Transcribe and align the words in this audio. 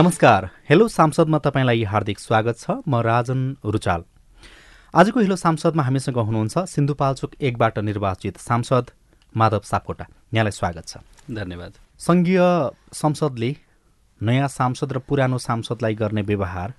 नमस्कार। 0.00 0.44
हेलो 0.68 0.86
सांसदमा 0.88 1.38
तपाईँलाई 1.44 1.82
हार्दिक 1.84 2.18
स्वागत 2.18 2.56
छ। 2.58 2.70
म 2.88 3.04
राजन 3.04 3.40
रुचाल। 3.64 4.02
आजको 4.94 5.20
हेलो 5.20 5.36
सांसदमा 5.36 5.82
हामीसँग 5.82 6.16
हुनुहुन्छ 6.16 6.58
सिन्धुपाल्चोक 6.72 7.32
एकबाट 7.36 7.78
निर्वाचित 7.84 8.38
सांसद 8.40 8.84
माधव 9.36 9.60
सापकोटा। 9.60 10.04
यहाँलाई 10.32 10.56
स्वागत 10.56 10.86
छ। 10.88 11.04
धन्यवाद। 11.28 11.72
सङ्घीय 12.00 12.40
संसदले 12.96 13.50
नयाँ 14.20 14.48
सांसद 14.48 14.92
र 14.92 14.98
पुरानो 15.04 15.38
सांसदलाई 15.38 15.94
गर्ने 16.00 16.22
व्यवहार 16.22 16.72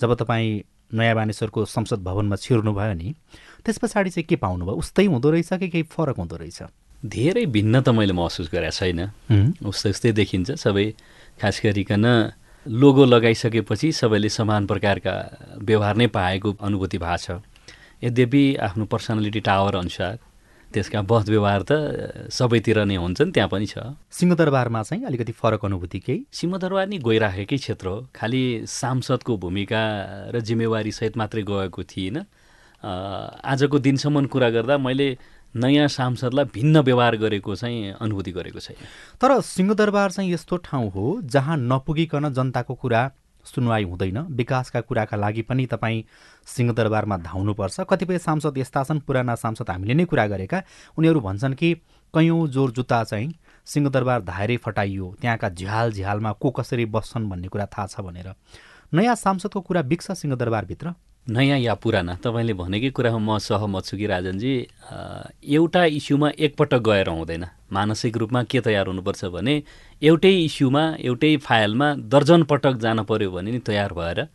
जब 0.00 0.14
तपाईँ 0.16 0.62
नयाँ 0.96 1.14
मानिसहरूको 1.14 1.64
संसद 1.68 2.00
भवनमा 2.00 2.36
छिर्नुभयो 2.40 2.94
नि 2.96 3.12
त्यस 3.68 3.84
पछाडि 3.84 4.10
चाहिँ 4.16 4.24
के 4.24 4.36
पाउनुभयो? 4.40 4.80
उस्तै 4.80 5.04
हुँदो 5.12 5.28
रहेछ 5.28 5.52
कि 5.60 5.68
केही 5.68 5.92
फरक 5.92 6.16
हुँदो 6.16 6.36
रहेछ? 6.40 6.62
धेरै 7.04 7.44
भिन्न 7.52 7.84
त 7.84 7.92
मैले 7.92 8.16
महसुस 8.16 8.48
गरेको 8.48 8.72
छैन। 8.72 9.60
उस्तै 9.60 9.90
उस्तै 9.92 10.12
देखिन्छ 10.16 10.56
सबै। 10.56 10.86
खास 11.36 11.60
गरिकन 11.64 12.32
लोगो 12.66 13.04
लगाइसकेपछि 13.04 13.90
सबैले 13.92 14.28
समान 14.28 14.66
प्रकारका 14.66 15.14
व्यवहार 15.58 15.96
नै 15.96 16.06
पाएको 16.06 16.56
अनुभूति 16.62 16.98
भएको 16.98 17.16
छ। 17.16 17.42
यद्यपि 18.04 18.42
आफ्नो 18.56 18.84
पर्सनालिटी 18.86 19.40
टावर 19.40 19.74
अनुसार 19.76 20.18
त्यसका 20.70 21.00
बध 21.02 21.28
व्यवहार 21.28 21.62
त 21.62 21.72
सबैतिर 22.30 22.84
नै 22.86 22.96
हुन्छन् 22.96 23.32
त्यहाँ 23.34 23.48
पनि 23.50 23.66
छ। 23.66 23.98
सिंहदरबारमा 24.10 24.82
चाहिँ 24.82 25.04
अलिकति 25.04 25.32
फरक 25.32 25.64
अनुभूति 25.64 25.98
केही? 25.98 26.24
सिंहदरबार 26.32 26.86
नि 26.86 26.98
गइराखेकै 26.98 27.56
क्षेत्र 27.56 27.86
हो। 27.86 28.06
खालि 28.14 28.42
सांसदको 28.66 29.36
भूमिका 29.36 29.82
र 30.30 30.40
जिम्मेवारी 30.40 30.92
सहित 30.92 31.16
मात्रै 31.18 31.42
गएको 31.42 31.82
थिइनँ। 31.82 32.24
आजको 32.82 33.78
दिनसम्म 33.78 34.26
कुरा 34.26 34.50
गर्दा 34.50 34.78
मैले 34.78 35.08
नयाँ 35.54 35.88
सांसदलाई 35.88 36.44
भिन्न 36.54 36.80
व्यवहार 36.80 37.16
गरेको 37.16 37.54
चाहिँ 37.54 37.92
अनुभूति 38.00 38.32
गरेको 38.32 38.60
छैन 38.60 38.76
तर 39.20 39.40
सिंहदरबार 39.40 40.10
चाहिँ 40.10 40.32
यस्तो 40.32 40.56
ठाउँ 40.56 40.90
हो 40.90 41.20
जहाँ 41.24 41.56
नपुगिकन 41.56 42.32
जनताको 42.32 42.74
कुरा 42.74 43.10
सुनवाई 43.44 43.84
हुँदैन 43.84 44.18
विकासका 44.38 44.80
कुराका 44.80 45.16
लागि 45.16 45.42
पनि 45.42 45.66
तपाईँ 45.66 46.02
सिंहदरबारमा 46.46 47.16
धाउनुपर्छ। 47.18 47.80
कतिपय 47.90 48.18
सांसद 48.18 48.58
यस्ता 48.58 48.82
छन् 48.84 49.00
पुराना 49.00 49.34
सांसद 49.34 49.70
हामीले 49.70 49.94
नै 49.94 50.04
कुरा 50.04 50.26
गरेका। 50.26 50.62
उनीहरू 50.98 51.20
भन्छन् 51.20 51.54
कि 51.54 51.74
कैयौँ 52.14 52.46
जोर 52.48 52.70
जुत्ता 52.70 53.02
चाहिँ 53.04 53.34
सिंहदरबार 53.66 54.22
धाएरै 54.22 54.56
फटाइयो 54.56 55.14
त्यहाँका 55.20 55.48
झ्याल 55.48 55.92
झ्यालमा 55.92 56.32
को 56.32 56.50
कसरी 56.50 56.86
बस्छन् 56.86 57.28
भन्ने 57.30 57.48
कुरा 57.48 57.66
थाहा 57.66 57.86
छ 57.86 58.00
भनेर। 58.00 58.32
नयाँ 58.94 59.14
सांसदको 59.14 59.60
कुरा 59.60 59.82
बिक्छ 59.82 60.10
सिंहदरबारभित्र। 60.12 60.94
नयाँ 61.26 61.58
या 61.58 61.74
पुराना? 61.78 62.14
तपाईँले 62.18 62.52
भनेकै 62.58 62.90
कुरामा 62.90 63.18
म 63.18 63.38
सहमत 63.38 63.84
छु 63.86 63.96
कि 63.96 64.06
राजनजी 64.06 64.52
एउटा 65.54 65.84
इस्युमा 65.94 66.28
एकपटक 66.34 66.82
गएर 66.82 67.08
हुँदैन। 67.08 67.44
मानसिक 67.70 68.16
रूपमा 68.16 68.42
के 68.50 68.60
तयार 68.60 68.86
हुनुपर्छ 68.86 69.24
भने 69.30 69.54
एउटै 70.02 70.34
इस्युमा 70.50 70.82
एउटै 70.98 71.36
फाइलमा 71.46 71.94
दर्जन 72.10 72.42
पटक 72.50 72.74
जान 72.82 73.02
पर्यो 73.06 73.30
भने 73.30 73.50
नि 73.52 73.58
तयार 73.62 73.92
भएर 73.94 74.26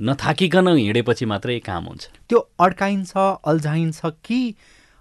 नथाकिकन 0.00 0.68
हिँडेपछि 0.68 1.24
मात्रै 1.26 1.58
काम 1.60 1.84
हुन्छ। 1.84 2.08
त्यो 2.28 2.38
अड्काइन्छ 2.60 3.12
अल्झाइन्छ 3.44 4.00
कि 4.24 4.40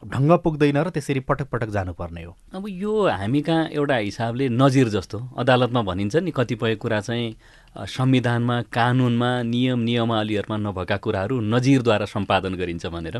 ढङ्ग 0.03 0.31
पुग्दैन 0.43 0.77
र 0.77 0.89
त्यसरी 0.91 1.19
पटक 1.23 1.47
पटक 1.47 1.69
जानुपर्ने 1.71 2.23
हो? 2.23 2.35
अब 2.51 2.67
यो 2.67 3.07
हामी 3.07 3.41
कहाँ 3.41 3.71
एउटा 3.71 3.95
हिसाबले 3.95 4.49
नजिर 4.51 4.89
जस्तो 4.91 5.17
अदालतमा 5.39 5.81
भनिन्छ 5.81 6.15
नि 6.19 6.31
कतिपय 6.35 6.75
कुरा 6.75 6.99
चाहिँ 6.99 7.35
संविधानमा 7.75 8.61
कानुनमा 8.69 9.31
नियम 9.43 9.79
नियमावलीहरूमा 9.79 10.57
नभएका 10.57 10.97
कुराहरू 10.97 11.39
नजिरद्वारा 11.41 12.05
सम्पादन 12.05 12.53
गरिन्छ 12.55 12.85
भनेर। 12.85 13.17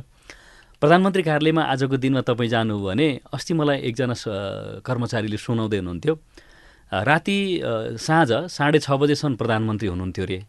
प्रधानमन्त्री 0.82 1.24
कार्यालयमा 1.24 1.64
आजको 1.64 1.98
दिनमा 1.98 2.22
तपाईँ 2.22 2.50
जानुभयो 2.50 2.86
भने 2.86 3.08
अस्ति 3.34 3.54
मलाई 3.54 3.78
एकजना 3.90 4.16
कर्मचारीले 4.86 5.38
सुनाउँदै 5.38 5.78
हुनुहुन्थ्यो। 5.78 6.16
राति 6.92 7.38
साँझ 7.98 8.32
साढे 8.54 8.80
छ 8.80 8.92
बजेसम्म 9.02 9.36
प्रधानमन्त्री 9.42 9.88
हुनुहुन्थ्यो 9.90 10.26
अरे। 10.26 10.40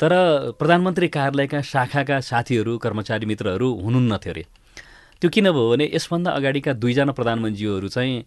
तर 0.00 0.12
प्रधानमन्त्री 0.58 1.08
कार्यालयका 1.08 1.60
शाखाका 1.60 2.20
साथीहरू 2.20 2.78
कर्मचारी 2.78 3.26
मित्रहरू 3.26 3.68
हुनुहुन्नथ्यो 3.84 4.32
अरे। 4.32 4.44
त्यो 5.20 5.30
किन 5.30 5.50
भयो 5.52 5.70
भने 5.70 5.90
यसभन्दा 5.94 6.30
अगाडिका 6.30 6.72
दुईजना 6.72 7.12
प्रधानमन्त्रीहरू 7.12 7.88
चाहिँ 7.88 8.24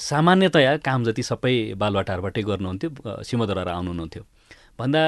सामान्यतया 0.00 0.76
काम 0.80 1.04
जति 1.04 1.22
सबै 1.22 1.54
बालवाटारबाटै 1.76 2.42
गर्नुहुन्थ्यो 2.42 2.90
सिंहदरबार 3.22 3.68
आउनुहुन्थ्यो। 3.68 4.22
भन्दा 4.78 5.02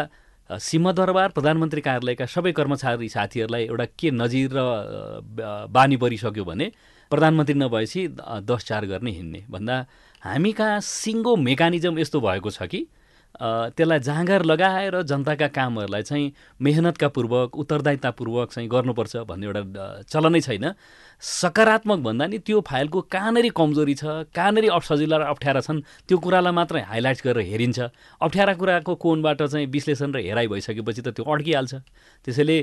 सिंहदरबार 0.50 1.28
प्रधानमन्त्री 1.36 1.80
कार्यालयका 1.80 2.26
सबै 2.26 2.52
कर्मचारी 2.52 3.08
साथीहरूलाई 3.08 3.64
एउटा 3.64 3.86
के 3.98 4.10
नजिर 4.10 4.50
र 4.54 4.60
बानी 5.72 5.97
परिसक्यो 5.97 6.44
भने 6.44 6.66
प्रधानमन्त्री 7.10 7.54
नभएपछि 7.54 8.00
दस 8.44 8.64
चार 8.69 8.86
गर्ने 8.86 9.10
हिँड्ने। 9.10 9.41
भन्दा 9.50 9.76
हामी 10.22 10.52
कहाँ 10.52 10.80
सिङ्गो 10.80 11.36
मेकानिजम 11.36 11.98
यस्तो 11.98 12.20
भएको 12.20 12.50
छ 12.50 12.62
कि? 12.69 12.80
त्यसलाई 13.34 14.00
जाँगर 14.00 14.42
लगाएर 14.44 15.00
जनताका 15.02 15.48
कामहरूलाई 15.50 16.02
चाहिँ 16.02 16.32
मेहनतका 16.62 17.08
पूर्वक 17.08 17.56
उत्तरदायितापूर्वक 17.58 18.52
चाहिँ 18.52 18.68
गर्नुपर्छ 18.68 19.16
भन्ने 19.26 19.46
एउटा 19.46 20.04
चलनै 20.06 20.40
छैन। 20.40 20.72
सकारात्मक 21.18 21.98
भन्दा 21.98 22.26
नि 22.26 22.38
त्यो 22.38 22.60
फाइलको 22.62 23.00
कहाँनिर 23.10 23.50
कमजोरी 23.56 23.94
छ 23.94 24.04
कहाँनिर 24.30 24.70
असजिला 24.70 25.16
र 25.18 25.22
अप्ठ्यारा 25.34 25.60
छन् 25.66 25.82
त्यो 26.06 26.18
कुरालाई 26.18 26.52
मात्रै 26.52 26.82
हाइलाइट 26.86 27.18
गरेर 27.26 27.42
हेरिन्छ। 27.42 27.78
अप्ठ्यारा 28.22 28.54
कुराको 28.54 28.94
कोणबाट 28.94 29.42
चाहिँ 29.42 29.66
विश्लेषण 29.66 30.14
र 30.14 30.18
हेराइ 30.22 30.46
भइसकेपछि 30.46 31.02
त 31.02 31.08
त्यो 31.18 31.24
अड्किहाल्छ। 31.24 31.74
त्यसैले 32.24 32.58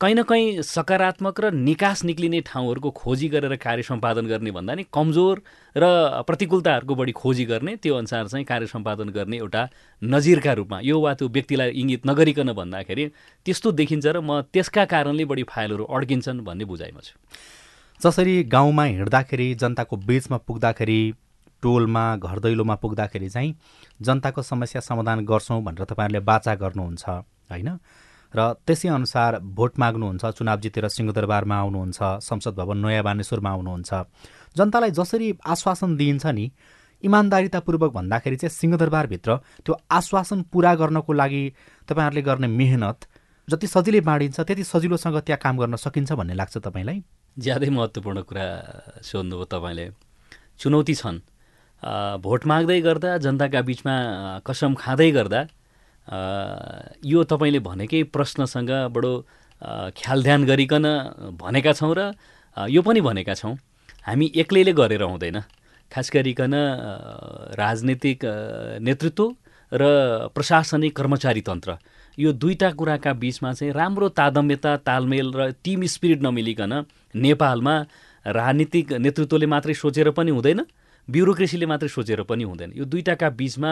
कहीँ 0.00 0.14
न 0.14 0.22
कहीँ 0.22 0.62
सकारात्मक 0.62 1.40
र 1.40 1.50
निकास 1.52 2.04
निक्लिने 2.04 2.40
ठाउँहरूको 2.40 2.90
खोजी 2.90 3.28
गरेर 3.28 3.56
कार्य 3.56 3.82
सम्पादन 3.82 4.26
गर्ने 4.26 4.50
भन्दा 4.50 4.74
नि 4.74 4.84
कमजोर 4.92 5.42
र 5.76 5.84
प्रतिकूलताहरूको 6.26 6.94
बढी 6.94 7.12
खोजी 7.12 7.44
गर्ने 7.44 7.76
त्यो 7.76 7.94
अनुसार 7.94 8.26
चाहिँ 8.26 8.44
कार्य 8.44 8.66
सम्पादन 8.66 9.08
गर्ने 9.08 9.36
एउटा 9.36 9.68
नजिरका 10.02 10.52
रूपमा 10.52 10.80
यो 10.80 11.00
वा 11.00 11.14
त्यो 11.14 11.28
व्यक्तिलाई 11.28 11.70
इङ्गित 11.70 12.06
नगरिकन 12.06 12.52
भन्दाखेरि 12.52 13.06
त्यस्तो 13.46 13.72
देखिन्छ 13.72 14.06
र 14.06 14.20
म 14.20 14.40
त्यसका 14.52 14.84
कारणले 14.84 15.24
बढी 15.24 15.42
फाइलहरू 15.42 15.84
अड्किन्छन् 15.86 16.40
भन्ने 16.42 16.64
बुझाइमा 16.64 17.00
छु। 17.00 17.14
जसरी 18.00 18.42
गाउँमा 18.50 18.84
हिँड्दाखेरि 18.84 19.54
जनताको 19.54 19.96
बिचमा 19.96 20.36
पुग्दाखेरि 20.36 21.00
टोलमा 21.62 22.04
घर 22.16 22.38
दैलोमा 22.38 22.74
पुग्दाखेरि 22.74 23.28
चाहिँ 23.28 23.54
जनताको 24.02 24.42
समस्या 24.42 24.80
समाधान 24.80 25.24
गर्छौँ 25.24 25.62
भनेर 25.62 25.84
तपाईँहरूले 25.84 26.20
बाचा 26.20 26.54
गर्नुहुन्छ 26.54 27.04
होइन? 27.08 27.78
र 28.36 28.52
त्यसै 28.66 28.88
अनुसार 28.88 29.38
भोट 29.54 29.78
माग्नुहुन्छ 29.78 30.24
चुनाव 30.38 30.58
जितेर 30.60 30.88
सिंहदरबारमा 30.88 31.56
आउनुहुन्छ 31.56 31.98
संसद 32.20 32.54
भवन 32.54 32.78
नयाँ 32.84 33.02
बानेश्वरमा 33.04 33.50
आउनुहुन्छ। 33.50 33.90
जनतालाई 34.56 34.90
जसरी 34.90 35.28
आश्वासन 35.46 35.96
दिइन्छ 35.96 36.26
नि 36.26 36.46
इमान्दारितापूर्वक 37.02 37.92
भन्दाखेरि 37.92 38.36
चाहिँ 38.36 38.54
सिंहदरबारभित्र 38.54 39.36
त्यो 39.64 39.74
आश्वासन 39.90 40.42
पुरा 40.52 40.74
गर्नको 40.74 41.12
लागि 41.12 41.42
तपाईँहरूले 41.88 42.22
गर्ने 42.22 42.48
मेहनत 42.48 42.98
जति 43.48 43.66
सजिलै 43.66 44.00
बाँडिन्छ 44.00 44.40
त्यति 44.40 44.64
सजिलोसँग 44.64 45.18
त्यहाँ 45.26 45.40
काम 45.42 45.54
गर्न 45.58 45.76
सकिन्छ 45.76 46.12
भन्ने 46.12 46.34
लाग्छ 46.34 46.56
तपाईँलाई? 46.58 46.98
ज्यादै 47.36 47.68
महत्त्वपूर्ण 47.68 48.18
कुरा 48.24 48.46
सोध्नुभयो 49.04 49.44
तपाईँले। 49.52 49.86
चुनौती 50.58 50.94
छन्। 50.94 51.18
भोट 52.24 52.46
माग्दै 52.46 52.80
गर्दा 52.80 53.10
जनताका 53.20 53.60
बिचमा 53.68 53.94
कसम 54.46 54.74
खाँदै 54.74 55.10
गर्दा 55.12 55.40
यो 56.06 57.24
तपाईँले 57.24 57.60
भनेकै 57.60 58.02
प्रश्नसँग 58.12 58.70
बडो 58.92 59.12
ख्याल 59.96 60.22
ध्यान 60.22 60.44
गरिकन 60.44 60.86
भनेका 61.40 61.72
छौँ 61.72 61.94
र 61.94 62.12
यो 62.56 62.82
पनि 62.82 63.00
भनेका 63.00 63.34
छौँ। 63.34 63.56
हामी 64.04 64.26
एक्लैले 64.36 64.72
गरेर 64.72 65.02
हुँदैन। 65.02 65.40
खास 65.92 66.10
गरिकन 66.14 66.54
राजनीतिक 67.56 68.20
नेतृत्व 68.84 69.24
र 69.72 69.82
प्रशासनिक 70.34 70.92
कर्मचारी 70.96 71.40
तन्त्र। 71.40 71.70
यो 72.18 72.32
दुईवटा 72.32 72.70
कुराका 72.78 73.12
बिचमा 73.16 73.52
चाहिँ 73.52 73.72
राम्रो 73.72 74.08
तादम्यता 74.12 74.76
तालमेल 74.86 75.32
र 75.34 75.50
टिम 75.64 75.84
स्पिरिट 75.88 76.22
नमिलिकन 76.22 76.72
नेपालमा 77.16 77.74
राजनीतिक 78.26 78.92
नेतृत्वले 78.92 79.46
मात्रै 79.46 79.74
सोचेर 79.74 80.10
पनि 80.12 80.30
हुँदैन 80.30 80.60
ब्युरोक्रेसीले 81.08 81.66
मात्रै 81.66 81.88
सोचेर 81.88 82.22
पनि 82.22 82.44
हुँदैन। 82.44 82.70
यो 82.76 82.84
दुईवटाका 82.84 83.28
बिचमा 83.30 83.70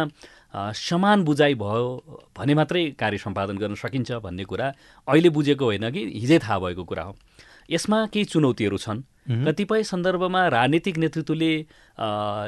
समान 0.54 1.24
बुझाइ 1.24 1.54
भयो 1.54 1.84
भने 2.36 2.54
मात्रै 2.54 2.84
कार्य 2.98 3.18
सम्पादन 3.18 3.56
गर्न 3.58 3.74
सकिन्छ 3.74 4.12
भन्ने 4.20 4.44
कुरा 4.44 4.66
अहिले 5.08 5.30
बुझेको 5.30 5.64
होइन 5.64 5.90
कि 5.90 6.02
हिजै 6.14 6.38
थाहा 6.38 6.58
भएको 6.58 6.84
कुरा 6.84 7.02
हो। 7.02 7.16
यसमा 7.70 7.98
केही 8.12 8.24
चुनौतीहरू 8.24 8.78
छन्। 8.78 9.02
कतिपय 9.46 9.82
सन्दर्भमा 9.82 10.46
राजनीतिक 10.48 10.98
नेतृत्वले 10.98 11.52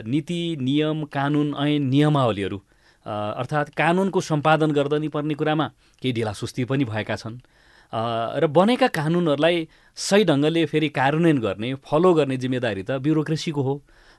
नीति 0.05 0.41
नियम 0.61 1.05
कानुन 1.07 1.55
ऐन 1.57 1.83
नियमावलीहरू 1.89 2.59
अर्थात् 3.07 3.71
कानुनको 3.73 4.21
सम्पादन 4.21 4.71
गर्दा 4.73 4.99
नि 4.99 5.09
पर्ने 5.09 5.35
कुरामा 5.35 5.67
केही 6.03 6.13
ढिलासुस्ती 6.13 6.65
पनि 6.65 6.85
भएका 6.85 7.17
छन्। 7.17 7.41
र 8.43 8.47
बनेका 8.51 8.89
कानुनहरूलाई 8.91 9.69
सही 9.99 10.25
ढङ्गले 10.25 10.65
फेरि 10.67 10.89
कार्यान्वयन 10.89 11.39
गर्ने 11.39 11.75
फलो 11.85 12.11
गर्ने 12.15 12.37
जिम्मेदारी 12.37 12.83
त 12.83 12.91
ब्युरोक्रेसीको 13.01 13.63
हो। 13.63 13.75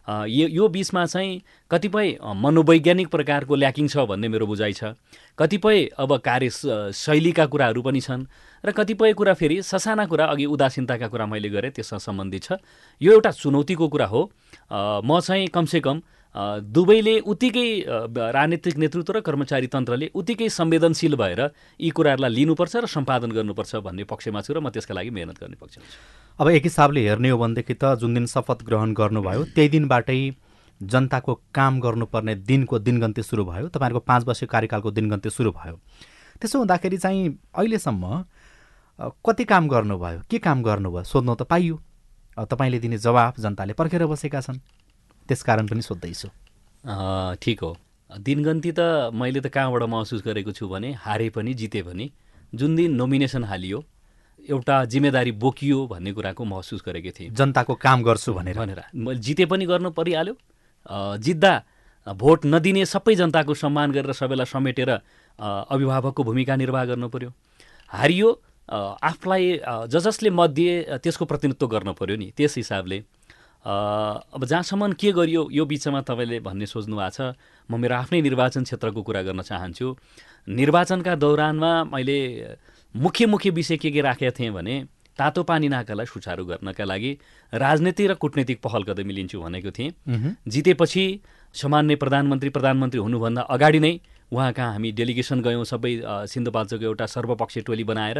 यो 0.07 0.47
यो 0.47 0.67
बिचमा 0.69 1.05
चाहिँ 1.05 1.41
कतिपय 1.71 2.17
मनोवैज्ञानिक 2.21 3.07
प्रकारको 3.09 3.55
ल्याकिङ 3.55 3.87
छ 3.87 4.05
भन्ने 4.05 4.27
मेरो 4.27 4.45
बुझाइ 4.45 4.73
छ। 4.73 4.93
कतिपय 5.39 5.85
अब 5.97 6.17
कार्य 6.21 6.49
शैलीका 6.93 7.45
कुराहरू 7.45 7.81
पनि 7.81 8.01
छन् 8.01 8.25
र 8.63 8.71
कतिपय 8.71 9.13
कुरा 9.13 9.33
फेरि 9.33 9.61
ससाना 9.61 10.05
कुरा 10.05 10.25
अघि 10.25 10.45
उदासीनताका 10.45 11.07
कुरा 11.07 11.25
मैले 11.25 11.49
गरेँ 11.49 11.71
त्यससँग 11.71 11.99
सम्बन्धित 11.99 12.43
छ। 12.43 12.51
यो 13.01 13.11
एउटा 13.13 13.31
चुनौतीको 13.31 13.87
कुरा 13.87 14.05
हो। 14.05 14.21
म 14.73 15.19
चाहिँ 15.19 15.47
कमसेकम 15.49 16.01
दुवैले 16.35 17.19
उत्तिकै 17.31 17.67
राजनीतिक 18.35 18.77
नेतृत्व 18.77 19.13
र 19.13 19.19
कर्मचारी 19.23 19.67
तन्त्रले 19.71 20.09
उत्तिकै 20.13 20.49
संवेदनशील 20.51 21.15
भएर 21.15 21.41
यी 21.79 21.89
कुराहरूलाई 21.95 22.31
लिनुपर्छ 22.35 22.75
र 22.75 22.85
सम्पादन 22.91 23.31
गर्नुपर्छ 23.31 23.75
भन्ने 23.87 24.03
पक्षमा 24.03 24.41
छु 24.43 24.53
र 24.53 24.59
म 24.59 24.67
त्यसका 24.69 24.93
लागि 24.93 25.09
मेहनत 25.15 25.39
गर्ने 25.39 25.55
पक्षमा 25.55 25.85
छु। 25.85 25.95
अब 26.39 26.47
एक 26.51 26.63
हिसाबले 26.67 27.01
हेर्ने 27.07 27.29
हो 27.31 27.37
भनेदेखि 27.39 27.73
त 27.79 27.95
जुन 28.03 28.13
दिन 28.13 28.25
शपथ 28.27 28.67
ग्रहण 28.67 28.93
गर्नुभयो 28.99 29.43
त्यही 29.55 29.69
दिनबाटै 29.79 30.19
जनताको 30.81 31.33
काम 31.55 31.79
गर्नुपर्ने 31.79 32.35
दिनको 32.43 32.79
दिनगन्ती 32.83 33.23
सुरु 33.23 33.43
भयो 33.47 33.67
तपाईँहरूको 33.71 34.03
पाँच 34.03 34.23
वर्ष 34.27 34.43
कार्यकालको 34.51 34.91
दिनगन्ती 34.91 35.29
सुरु 35.31 35.51
भयो। 35.55 35.79
त्यसो 36.35 36.59
हुँदाखेरि 36.59 36.97
चाहिँ 36.99 37.23
अहिलेसम्म 37.55 38.03
कति 39.23 39.43
काम 39.47 39.67
गर्नुभयो 39.71 40.19
के 40.27 40.37
काम 40.43 40.63
गर्नुभयो 40.63 41.03
सोध्नु 41.07 41.35
त 41.39 41.47
पाइयो। 41.47 41.79
तपाईँले 42.35 42.79
दिने 42.83 42.97
जवाफ 42.99 43.39
जनताले 43.39 43.73
पर्खेर 43.79 44.03
बसेका 44.05 44.41
छन्। 44.43 44.59
त्यसकारण 45.27 45.67
पनि 45.67 45.81
सोध्दैछु। 45.81 46.27
ठिक 47.41 47.59
हो। 47.61 47.71
दिनगन्ती 48.09 48.71
त 48.71 49.11
मैले 49.13 49.39
त 49.41 49.47
कहाँबाट 49.49 49.83
महसुस 49.89 50.21
गरेको 50.25 50.51
छु 50.51 50.67
भने 50.69 50.91
हारे 51.01 51.29
पनि 51.35 51.53
जिते 51.53 51.81
पनि 51.83 52.11
जुन 52.53 52.75
दिन 52.75 52.95
नोमिनेसन 52.95 53.43
हालियो 53.43 53.83
एउटा 54.49 54.75
जिम्मेदारी 54.85 55.31
बोकियो 55.41 55.87
भन्ने 55.87 56.11
कुराको 56.13 56.43
महसुस 56.45 56.81
गरेको 56.85 57.11
थिएँ। 57.17 57.29
जनताको 57.33 57.73
काम 57.75 58.03
गर्छु 58.03 58.33
भनेर। 58.33 58.57
भनेर। 58.57 58.81
जिते 59.17 59.45
पनि 59.49 59.65
गर्नु 59.65 59.89
परिहाल्यो। 59.91 60.35
जित्दा 61.17 61.53
भोट 62.07 62.45
नदिने 62.45 62.85
सबै 62.85 63.15
जनताको 63.15 63.53
सम्मान 63.57 63.91
गरेर 63.91 64.13
सबैलाई 64.13 64.45
समेटेर 64.45 64.89
अभिभावकको 65.39 66.23
भूमिका 66.23 66.55
निर्वाह 66.55 66.85
गर्नु 66.85 67.09
पर्यो। 67.09 67.29
हारियो 67.89 68.29
आफूलाई 68.69 69.59
ज 69.89 69.97
जसले 70.05 70.29
मत 70.29 70.49
दिए 70.49 70.73
त्यसको 71.01 71.25
प्रतिनिधित्व 71.25 71.67
गर्न 71.67 71.93
पर्यो 71.97 72.15
नि। 72.17 72.31
त्यस 72.37 72.55
हिसाबले 72.57 72.97
अब 73.65 74.45
जहाँसम्म 74.45 74.91
के 74.93 75.11
गरियो 75.11 75.47
यो 75.51 75.65
बिचमा 75.65 76.01
तपाईँले 76.01 76.39
भन्ने 76.39 76.65
सोच्नु 76.65 76.95
भएको 76.95 77.09
छ 77.09 77.33
म 77.69 77.81
मेरो 77.81 77.95
आफ्नै 77.95 78.21
निर्वाचन 78.21 78.63
क्षेत्रको 78.63 79.01
कुरा 79.01 79.21
गर्न 79.25 79.41
चाहन्छु। 79.41 79.95
निर्वाचनका 80.47 81.15
दौरानमा 81.15 81.71
मैले 81.89 82.17
मुख्य 82.95 83.25
मुख्य 83.25 83.49
विषय 83.49 83.77
के 83.77 83.91
के 83.91 84.01
राखेका 84.01 84.31
थिएँ 84.37 84.51
भने 84.53 84.75
तातो 85.17 85.43
पानी 85.49 85.67
नाकालाई 85.69 86.05
सुचारू 86.05 86.45
गर्नका 86.45 86.83
लागि 86.85 87.11
राजनीति 87.53 88.07
र 88.07 88.13
कुटनीतिक 88.21 88.61
पहल 88.61 88.83
कदमी 88.83 89.13
लिन्छु 89.13 89.41
भनेको 89.41 89.71
थिएँ। 89.71 89.91
जितेपछि 90.45 91.05
सामान्य 91.55 91.95
प्रधानमन्त्री 91.95 92.49
प्रधानमन्त्री 92.49 92.99
हुनुभन्दा 92.99 93.41
अगाडि 93.49 93.79
नै 93.79 93.93
उहाँ 94.31 94.51
कहाँ 94.53 94.71
हामी 94.73 94.91
डेलिगेसन 94.91 95.41
गयौँ 95.41 95.65
सबै 95.65 95.93
सिन्धुपाल्चोको 96.29 96.85
एउटा 96.85 97.05
सर्वपक्षीय 97.05 97.63
टोली 97.63 97.83
बनाएर। 97.83 98.19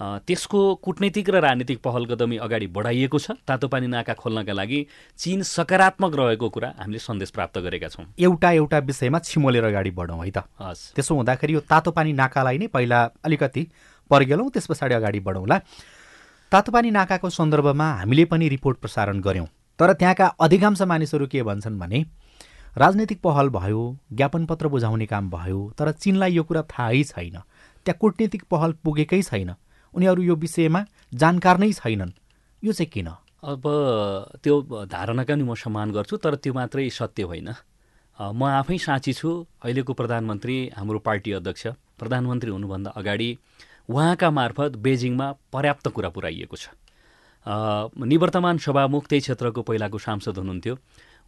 त्यसको 0.00 0.60
कुटनीतिक 0.82 1.30
र 1.30 1.40
राजनीतिक 1.40 1.78
पहल 1.78 2.06
कदमी 2.06 2.36
अगाडि 2.36 2.66
बढाइएको 2.66 3.18
छ। 3.18 3.38
तातो 3.46 3.68
पानी 3.68 3.86
नाका 3.86 4.14
खोल्नका 4.14 4.52
लागि 4.52 4.80
चिन 5.18 5.42
सकारात्मक 5.42 6.12
रहेको 6.14 6.48
कुरा 6.50 6.68
हामीले 6.78 6.98
सन्देश 6.98 7.30
प्राप्त 7.30 7.58
गरेका 7.58 7.88
छौँ। 7.88 8.04
एउटा 8.18 8.50
एउटा 8.50 8.78
विषयमा 8.90 9.18
छिमोलेर 9.20 9.64
अगाडि 9.64 9.90
बढौँ 9.94 10.18
है 10.18 10.30
त। 10.30 10.42
हस्। 10.58 10.98
त्यसो 10.98 11.14
हुँदाखेरि 11.14 11.54
यो 11.54 11.60
तातो 11.62 11.90
पानी 11.94 12.12
नाकालाई 12.12 12.58
नै 12.58 12.66
पहिला 12.74 12.98
अलिकति 13.22 13.62
पर्गेलौँ 14.10 14.50
त्यस 14.50 14.66
पछाडि 14.66 14.94
अगाडि 14.94 15.20
बढौँला। 15.22 15.58
तातो 16.52 16.72
पानी 16.72 16.90
नाकाको 16.90 17.30
सन्दर्भमा 17.30 17.86
हामीले 18.02 18.24
पनि 18.26 18.48
रिपोर्ट 18.48 18.78
प्रसारण 18.82 19.20
गऱ्यौँ। 19.22 19.46
तर 19.78 19.92
त्यहाँका 19.94 20.26
अधिकांश 20.42 20.82
मानिसहरू 20.82 21.26
के 21.26 21.42
भन्छन् 21.42 21.78
भने 21.78 22.04
राजनैतिक 22.78 23.20
पहल 23.22 23.48
भयो 23.48 23.82
ज्ञापन 24.12 24.46
पत्र 24.46 24.68
बुझाउने 24.68 25.06
काम 25.06 25.30
भयो 25.30 25.58
तर 25.78 25.90
चिनलाई 25.94 26.32
यो 26.34 26.42
कुरा 26.42 26.62
थाहै 26.66 27.02
छैन। 27.04 27.38
त्यहाँ 27.86 27.98
कुटनीतिक 28.00 28.42
पहल 28.50 28.72
पुगेकै 28.82 29.22
छैन। 29.22 29.54
उनीहरू 29.94 30.22
यो 30.22 30.34
विषयमा 30.34 30.80
जानकार 31.14 31.58
नै 31.58 31.72
छैनन्। 31.72 32.12
यो 32.62 32.72
चाहिँ 32.72 32.90
किन? 32.90 33.08
अब 33.44 33.62
त्यो 34.42 34.54
धारणाका 34.90 35.34
नि 35.34 35.44
म 35.44 35.54
सम्मान 35.54 35.90
गर्छु 35.92 36.16
तर 36.16 36.34
त्यो 36.42 36.52
मात्रै 36.54 36.88
सत्य 36.90 37.22
होइन। 37.22 37.50
म 38.18 38.42
आफै 38.42 38.78
साँची 38.78 39.12
छु। 39.12 39.28
अहिलेको 39.62 39.92
प्रधानमन्त्री 39.92 40.56
हाम्रो 40.76 40.98
पार्टी 40.98 41.30
अध्यक्ष 41.38 41.66
प्रधानमन्त्री 41.98 42.50
हुनुभन्दा 42.50 42.90
अगाडि 42.90 43.28
उहाँका 43.90 44.28
मार्फत 44.30 44.76
बेजिङमा 44.80 45.26
पर्याप्त 45.52 45.86
कुरा 45.92 46.08
पुऱ्याइएको 46.08 46.56
छ। 46.56 46.64
निवर्तमान 47.46 48.56
सभामुख 48.58 49.04
त्यही 49.06 49.20
क्षेत्रको 49.20 49.62
पहिलाको 49.62 49.98
सांसद 49.98 50.38
हुनुहुन्थ्यो। 50.38 50.74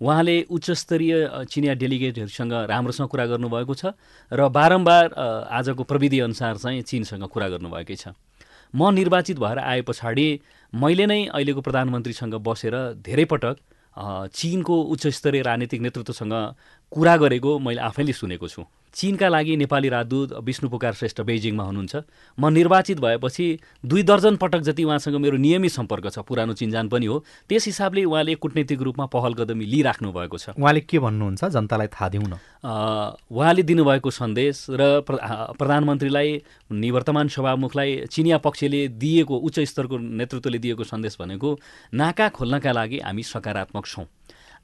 उहाँले 0.00 0.36
उच्चस्तरीय 0.48 1.12
चिनिया 1.50 1.74
डेलिगेटहरूसँग 1.74 2.52
राम्रोसँग 2.72 3.08
कुरा 3.08 3.26
गर्नुभएको 3.26 3.74
छ 3.74 3.92
र 4.32 4.48
बारम्बार 4.48 5.04
आजको 5.52 5.82
प्रविधि 5.84 6.18
अनुसार 6.20 6.56
चाहिँ 6.56 6.82
चिनसँग 6.82 7.24
कुरा 7.28 7.48
गर्नुभएकै 7.48 7.96
छ। 7.96 8.16
म 8.74 8.90
निर्वाचित 8.90 9.38
भएर 9.38 9.58
आए 9.58 9.80
पछाडि 9.82 10.28
मैले 10.72 11.06
नै 11.06 11.24
अहिलेको 11.26 11.60
प्रधानमन्त्रीसँग 11.60 12.34
बसेर 12.34 12.74
धेरै 13.06 13.24
पटक 13.24 13.56
चिनको 14.34 14.74
उच्चस्तरीय 14.92 15.42
राजनीतिक 15.42 15.80
नेतृत्वसँग 15.80 16.34
कुरा 16.92 17.16
गरेको 17.16 17.58
मैले 17.58 17.80
आफैले 17.80 18.12
सुनेको 18.12 18.48
छु। 18.48 18.62
चिनका 18.96 19.28
लागि 19.28 19.56
नेपाली 19.56 19.88
राजदूत 19.88 20.32
विष्णु 20.40 20.68
पुकार 20.70 20.92
श्रेष्ठ 20.94 21.20
बेजिङमा 21.20 21.64
हुनुहुन्छ। 21.64 21.96
म 22.38 22.48
निर्वाचित 22.48 23.00
भएपछि 23.00 23.46
दुई 23.84 24.02
दर्जन 24.02 24.36
पटक 24.36 24.60
जति 24.64 24.84
उहाँसँग 24.84 25.16
मेरो 25.20 25.36
नियमित 25.36 25.72
सम्पर्क 25.72 26.08
छ 26.08 26.24
पुरानो 26.24 26.54
चिन्जान 26.56 26.88
पनि 26.88 27.06
हो 27.06 27.18
त्यस 27.48 27.66
हिसाबले 27.66 28.04
उहाँले 28.04 28.34
कुटनीतिक 28.40 28.80
रूपमा 28.80 29.06
पहल 29.12 29.34
कदमी 29.36 29.64
लिइराख्नु 29.64 30.12
भएको 30.12 30.38
छ। 30.38 30.56
उहाँले 30.56 30.80
के 30.80 30.98
भन्नुहुन्छ? 30.98 31.44
जनतालाई 31.44 31.86
थाहा 31.92 32.08
दिउन। 32.08 32.32
उहाँले 33.28 33.62
दिनुभएको 33.62 34.10
सन्देश 34.10 34.66
र 34.70 35.04
प्रधानमन्त्रीलाई 35.04 36.30
निवर्तमान 36.72 37.28
सभामुखलाई 37.28 38.08
चिनिया 38.08 38.38
पक्षले 38.40 38.80
दिएको 38.96 39.36
उच्च 39.36 39.60
स्तरको 39.60 39.96
नेतृत्वले 39.98 40.58
दिएको 40.58 40.84
सन्देश 40.84 41.16
भनेको 41.20 41.48
नाका 41.94 42.28
खोल्नका 42.32 42.72
लागि 42.72 42.98
हामी 43.04 43.22
सकारात्मक 43.22 43.86
छौँ। 43.86 44.06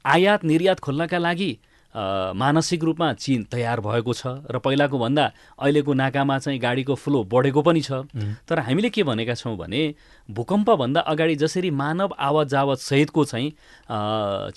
आयात 0.05 0.43
निर्यात 0.43 0.79
खोल्नका 0.79 1.17
लागि 1.17 1.51
मानसिक 1.93 2.83
रूपमा 2.83 3.13
चिन 3.13 3.43
तयार 3.51 3.79
भएको 3.79 4.13
छ 4.13 4.27
र 4.49 4.57
पहिलाको 4.59 4.97
भन्दा 4.97 5.25
अहिलेको 5.61 5.93
नाकामा 5.93 6.37
चाहिँ 6.39 6.59
गाडीको 6.59 6.95
फ्लो 6.95 7.23
बढेको 7.29 7.61
पनि 7.61 7.81
छ। 7.81 8.09
तर 8.49 8.59
हामीले 8.65 8.89
के 8.89 9.03
भनेका 9.03 9.33
छौँ 9.37 9.55
भने 9.57 9.81
भूकम्पभन्दा 10.29 11.01
अगाडि 11.05 11.35
जसरी 11.35 11.69
मानव 11.69 12.15
आवत 12.17 12.47
जावत 12.49 12.79
सहितको 12.79 13.25
चाहिँ 13.25 13.49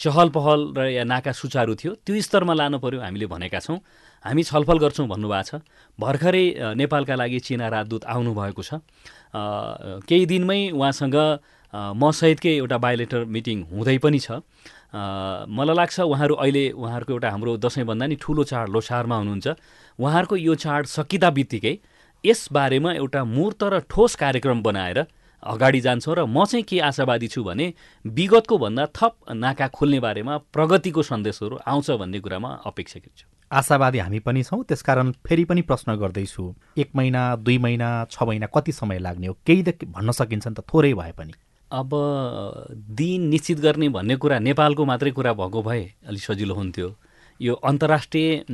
चहल 0.00 0.28
पहल 0.32 0.60
र 0.76 0.88
या 0.96 1.04
नाका 1.04 1.32
सुचारू 1.32 1.74
थियो 1.76 1.92
त्यो 2.00 2.20
स्तरमा 2.20 2.54
लानु 2.54 2.78
पर्यो 2.80 3.00
हामीले 3.00 3.26
भनेका 3.28 3.60
छौँ। 3.60 3.78
हामी 4.24 4.42
छलफल 4.42 4.78
गर्छौँ 4.78 5.06
भन्नुभएको 5.06 5.42
छ। 5.44 5.60
भर्खरै 5.98 6.74
नेपालका 6.74 7.14
लागि 7.14 7.38
चिना 7.40 7.68
राजदूत 7.68 8.04
आउनुभएको 8.04 8.62
छ। 8.62 8.80
केही 10.08 10.24
दिनमै 10.26 10.72
उहाँसँग 10.72 11.16
म 11.76 12.10
सहितकै 12.10 12.52
एउटा 12.56 12.78
बायोलेटर 12.80 13.24
मिटिङ 13.28 13.56
हुँदै 13.70 13.98
पनि 14.00 14.18
छ। 14.18 14.40
मलाई 15.48 15.76
लाग्छ 15.76 16.00
उहाँहरू 16.00 16.34
अहिले 16.34 16.70
उहाँहरूको 16.70 17.12
एउटा 17.12 17.30
हाम्रो 17.30 17.56
दसैँभन्दा 17.56 18.06
नि 18.06 18.16
ठुलो 18.16 18.44
चाड 18.44 18.68
लोसारमा 18.68 19.16
हुनुहुन्छ। 19.16 19.46
उहाँहरूको 19.98 20.36
यो 20.36 20.54
चाड 20.54 20.86
सकिँदा 20.86 21.30
बित्तिकै 21.30 21.74
यसबारेमा 22.24 22.92
एउटा 22.92 23.24
मूर्त 23.24 23.62
र 23.62 23.80
ठोस 23.90 24.14
कार्यक्रम 24.16 24.62
बनाएर 24.62 25.06
अगाडि 25.42 25.80
जान्छौँ 25.80 26.14
र 26.16 26.24
म 26.26 26.44
चाहिँ 26.44 26.64
के 26.64 26.80
आशावादी 26.80 27.28
छु 27.28 27.44
भने 27.44 27.72
विगतको 28.04 28.58
भन्दा 28.58 28.86
थप 28.96 29.14
नाका 29.30 29.68
खोल्ने 29.68 30.00
बारेमा 30.00 30.38
प्रगतिको 30.50 31.02
सन्देशहरू 31.02 31.58
आउँछ 31.66 31.90
भन्ने 31.90 32.20
कुरामा 32.20 32.50
अपेक्षाकृत 32.66 33.12
छु 33.16 33.26
आशावादी 33.50 33.98
हामी 33.98 34.18
पनि 34.18 34.42
छौँ 34.42 34.64
त्यसकारण 34.64 35.12
फेरि 35.22 35.44
पनि 35.44 35.62
प्रश्न 35.62 35.94
गर्दैछु। 35.96 36.54
एक 36.78 36.90
महिना 36.96 37.36
दुई 37.36 37.58
महिना 37.58 38.06
छ 38.10 38.22
महिना 38.22 38.46
कति 38.46 38.72
समय 38.72 38.98
लाग्ने 38.98 39.26
हो? 39.26 39.38
केही 39.46 39.62
त 39.62 39.84
भन्न 39.84 40.10
सकिन्छ 40.12 40.46
नि 40.48 40.54
त 40.54 40.60
थोरै 40.66 40.94
भए 40.94 41.12
पनि। 41.12 41.32
अब 41.72 41.90
दिन 42.96 43.22
निश्चित 43.28 43.58
गर्ने 43.60 43.88
भन्ने 43.88 44.16
कुरा 44.16 44.38
नेपालको 44.38 44.84
मात्रै 44.84 45.10
कुरा 45.10 45.32
भएको 45.32 45.62
भए 45.62 45.82
अलिक 46.06 46.22
सजिलो 46.22 46.54
हुन्थ्यो। 46.54 46.94
यो 47.40 47.54
अन्तर्राष्ट्रिय 47.54 48.44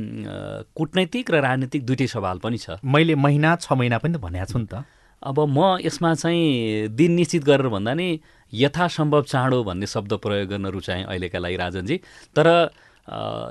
कुटनैतिक 0.75 1.31
र 1.31 1.41
राजनीतिक 1.41 1.85
दुइटै 1.85 2.07
सवाल 2.07 2.37
पनि 2.43 2.57
छ। 2.57 2.81
मैले 2.83 3.15
महिना 3.15 3.55
छ 3.55 3.73
महिना 3.73 3.97
पनि 3.97 4.13
त 4.13 4.17
भनेको 4.17 4.45
छु 4.51 4.59
नि 4.59 4.65
त। 4.65 4.83
अब 5.21 5.39
म 5.39 5.77
यसमा 5.79 6.13
चाहिँ 6.15 6.89
दिन 6.89 7.11
निश्चित 7.15 7.43
गरेर 7.43 7.67
भन्दा 7.69 7.93
नि 7.93 8.19
यथासम्भव 8.53 9.21
चाँडो 9.23 9.63
भन्ने 9.63 9.87
शब्द 9.87 10.13
प्रयोग 10.19 10.49
गर्न 10.49 10.65
रुचाएँ 10.67 11.03
अहिलेका 11.05 11.39
लागि 11.39 11.55
राजनजी। 11.55 11.97
तर 12.35 12.47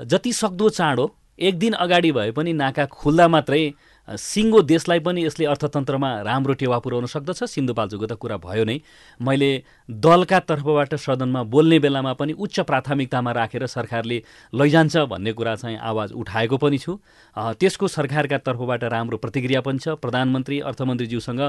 जति 0.05 0.31
सक्दो 0.33 0.69
चाँडो 0.69 1.05
एक 1.39 1.57
दिन 1.57 1.73
अगाडि 1.73 2.11
भए 2.11 2.31
पनि 2.31 2.53
नाका 2.53 2.85
खुल्दा 2.93 3.27
मात्रै 3.27 3.63
सिङ्गो 4.07 4.61
देशलाई 4.61 4.99
पनि 4.99 5.23
यसले 5.23 5.45
अर्थतन्त्रमा 5.47 6.09
राम्रो 6.27 6.53
टेवा 6.59 6.77
पुर्याउन 6.79 7.05
सक्दछ। 7.07 7.43
सिन्धुपाल्चोको 7.45 8.05
त 8.05 8.13
कुरा 8.19 8.37
भयो 8.37 8.63
नै। 8.67 8.77
मैले 9.19 9.63
दलका 9.87 10.39
तर्फबाट 10.43 10.95
सदनमा 10.99 11.43
बोल्ने 11.47 11.79
बेलामा 11.79 12.13
पनि 12.19 12.33
उच्च 12.35 12.59
प्राथमिकतामा 12.67 13.31
राखेर 13.31 13.65
सरकारले 13.67 14.17
लैजान्छ 14.51 15.07
भन्ने 15.07 15.31
कुरा 15.33 15.55
चाहिँ 15.55 15.77
आवाज 15.79 16.11
उठाएको 16.13 16.57
पनि 16.59 16.77
छु। 16.77 16.99
त्यसको 17.35 17.87
सरकारका 17.87 18.37
तर्फबाट 18.43 18.83
राम्रो 18.91 19.17
प्रतिक्रिया 19.23 19.61
पनि 19.63 19.79
छ। 19.79 19.95
प्रधानमन्त्री 19.95 20.59
अर्थमन्त्रीज्यूसँग 20.67 21.41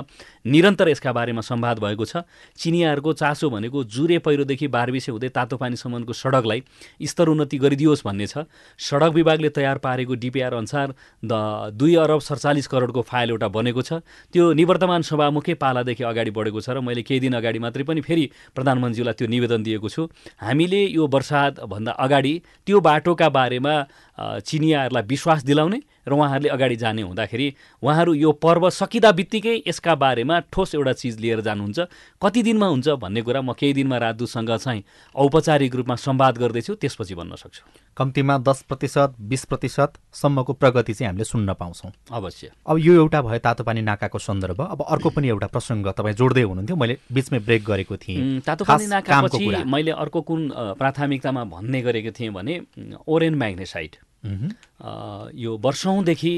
निरन्तर 0.46 0.88
यसका 0.88 1.12
बारेमा 1.12 1.42
सम्वाद 1.42 1.78
भएको 1.82 2.04
छ। 2.06 2.22
चिनियाहरूको 2.54 3.12
चासो 3.18 3.50
भनेको 3.50 3.84
जुरे 3.84 4.18
पहिरोदेखि 4.22 4.66
बारबिसे 4.70 5.10
हुँदै 5.10 5.28
तातो 5.34 5.56
पानीसम्मको 5.58 6.12
सडकलाई 6.14 6.62
स्तर 7.02 7.28
उन्नति 7.34 7.58
गरिदियोस् 7.58 8.06
भन्ने 8.06 8.26
छ। 8.26 8.46
सडक 8.78 9.12
विभागले 9.18 9.48
तयार 9.50 9.78
पारेको 9.82 10.14
डिपिआर 10.14 10.54
अनुसार 10.54 10.94
द 11.22 11.74
दुई 11.74 11.94
अरब 11.98 12.20
अडचालिस 12.44 12.66
करोडको 12.68 13.00
फाइल 13.02 13.30
एउटा 13.30 13.48
बनेको 13.48 13.82
छ। 13.82 14.04
त्यो 14.32 14.52
निवर्तमान 14.52 15.02
सभामुखै 15.02 15.54
पालादेखि 15.56 16.04
अगाडि 16.04 16.30
बढेको 16.30 16.60
छ 16.60 16.76
र 16.76 16.80
मैले 16.84 17.02
केही 17.02 17.20
दिन 17.24 17.40
अगाडि 17.40 17.58
मात्रै 17.58 17.84
पनि 17.88 18.00
फेरि 18.04 18.24
प्रधानमन्त्रीलाई 18.52 19.14
त्यो 19.16 19.26
निवेदन 19.32 19.60
दिएको 19.64 19.88
छु। 19.88 20.02
हामीले 20.44 20.80
यो 20.92 21.04
वर्षातभन्दा 21.08 21.92
अगाडि 21.96 22.34
त्यो 22.68 22.80
बाटोका 22.84 23.28
बारेमा 23.32 23.74
चिनियाहरूलाई 24.18 25.02
विश्वास 25.02 25.44
दिलाउने 25.44 25.80
र 26.06 26.12
उहाँहरूले 26.12 26.48
अगाडि 26.48 26.76
जाने 26.76 27.02
हुँदाखेरि 27.02 27.46
उहाँहरू 27.82 28.14
यो 28.14 28.32
पर्व 28.36 28.68
सकिँदा 28.70 29.10
बित्तिकै 29.12 29.56
यसका 29.66 29.94
बारेमा 29.94 30.38
ठोस 30.52 30.74
एउटा 30.74 30.92
चिज 30.92 31.18
लिएर 31.20 31.40
जानुहुन्छ। 31.40 31.78
कति 32.22 32.42
दिनमा 32.42 32.66
हुन्छ 32.66 32.88
भन्ने 33.00 33.22
कुरा 33.22 33.40
म 33.42 33.52
केही 33.58 33.72
दिनमा 33.74 33.98
राजदूतसँग 33.98 34.50
चाहिँ 34.54 34.82
औपचारिक 35.16 35.74
रूपमा 35.74 35.96
सम्वाद 35.96 36.38
गर्दैछु 36.38 36.74
त्यसपछि 36.74 37.14
भन्न 37.14 37.34
सक्छु। 37.34 37.62
कम्तीमा 37.96 38.38
दस 38.38 38.62
प्रतिशत 38.68 39.14
बिस 39.18 39.44
प्रतिशतसम्मको 39.44 40.52
प्रगति 40.52 40.94
चाहिँ 40.94 41.08
हामीले 41.08 41.24
सुन्न 41.24 41.52
पाउँछौँ। 41.54 41.92
अवश्य। 42.12 42.50
अब 42.68 42.78
यो 42.78 42.94
एउटा 42.94 43.22
भयो 43.22 43.38
तातो 43.40 43.64
पानी 43.64 43.82
नाकाको 43.82 44.18
सन्दर्भ। 44.18 44.60
अब 44.60 44.84
अर्को 44.84 45.10
पनि 45.10 45.28
एउटा 45.28 45.46
प्रसङ्ग 45.46 45.88
तपाईँ 45.88 46.14
जोड्दै 46.14 46.42
हुनुहुन्थ्यो 46.42 46.76
मैले 46.76 46.98
बिचमै 47.10 47.38
ब्रेक 47.40 47.64
गरेको 47.64 47.96
थिएँ। 47.96 48.40
तातो 48.46 48.64
पानी 48.64 48.86
नाकापछि 48.86 49.64
मैले 49.64 49.90
अर्को 49.90 50.20
कुन 50.20 50.40
प्राथमिकतामा 50.78 51.44
भन्ने 51.48 51.82
गरेको 51.82 52.10
थिएँ 52.12 52.30
भने 52.30 52.60
ओरेन 53.08 53.34
म्याग्नेसाइड 53.34 54.03
यो 54.24 55.50
वर्षौँदेखि 55.60 56.34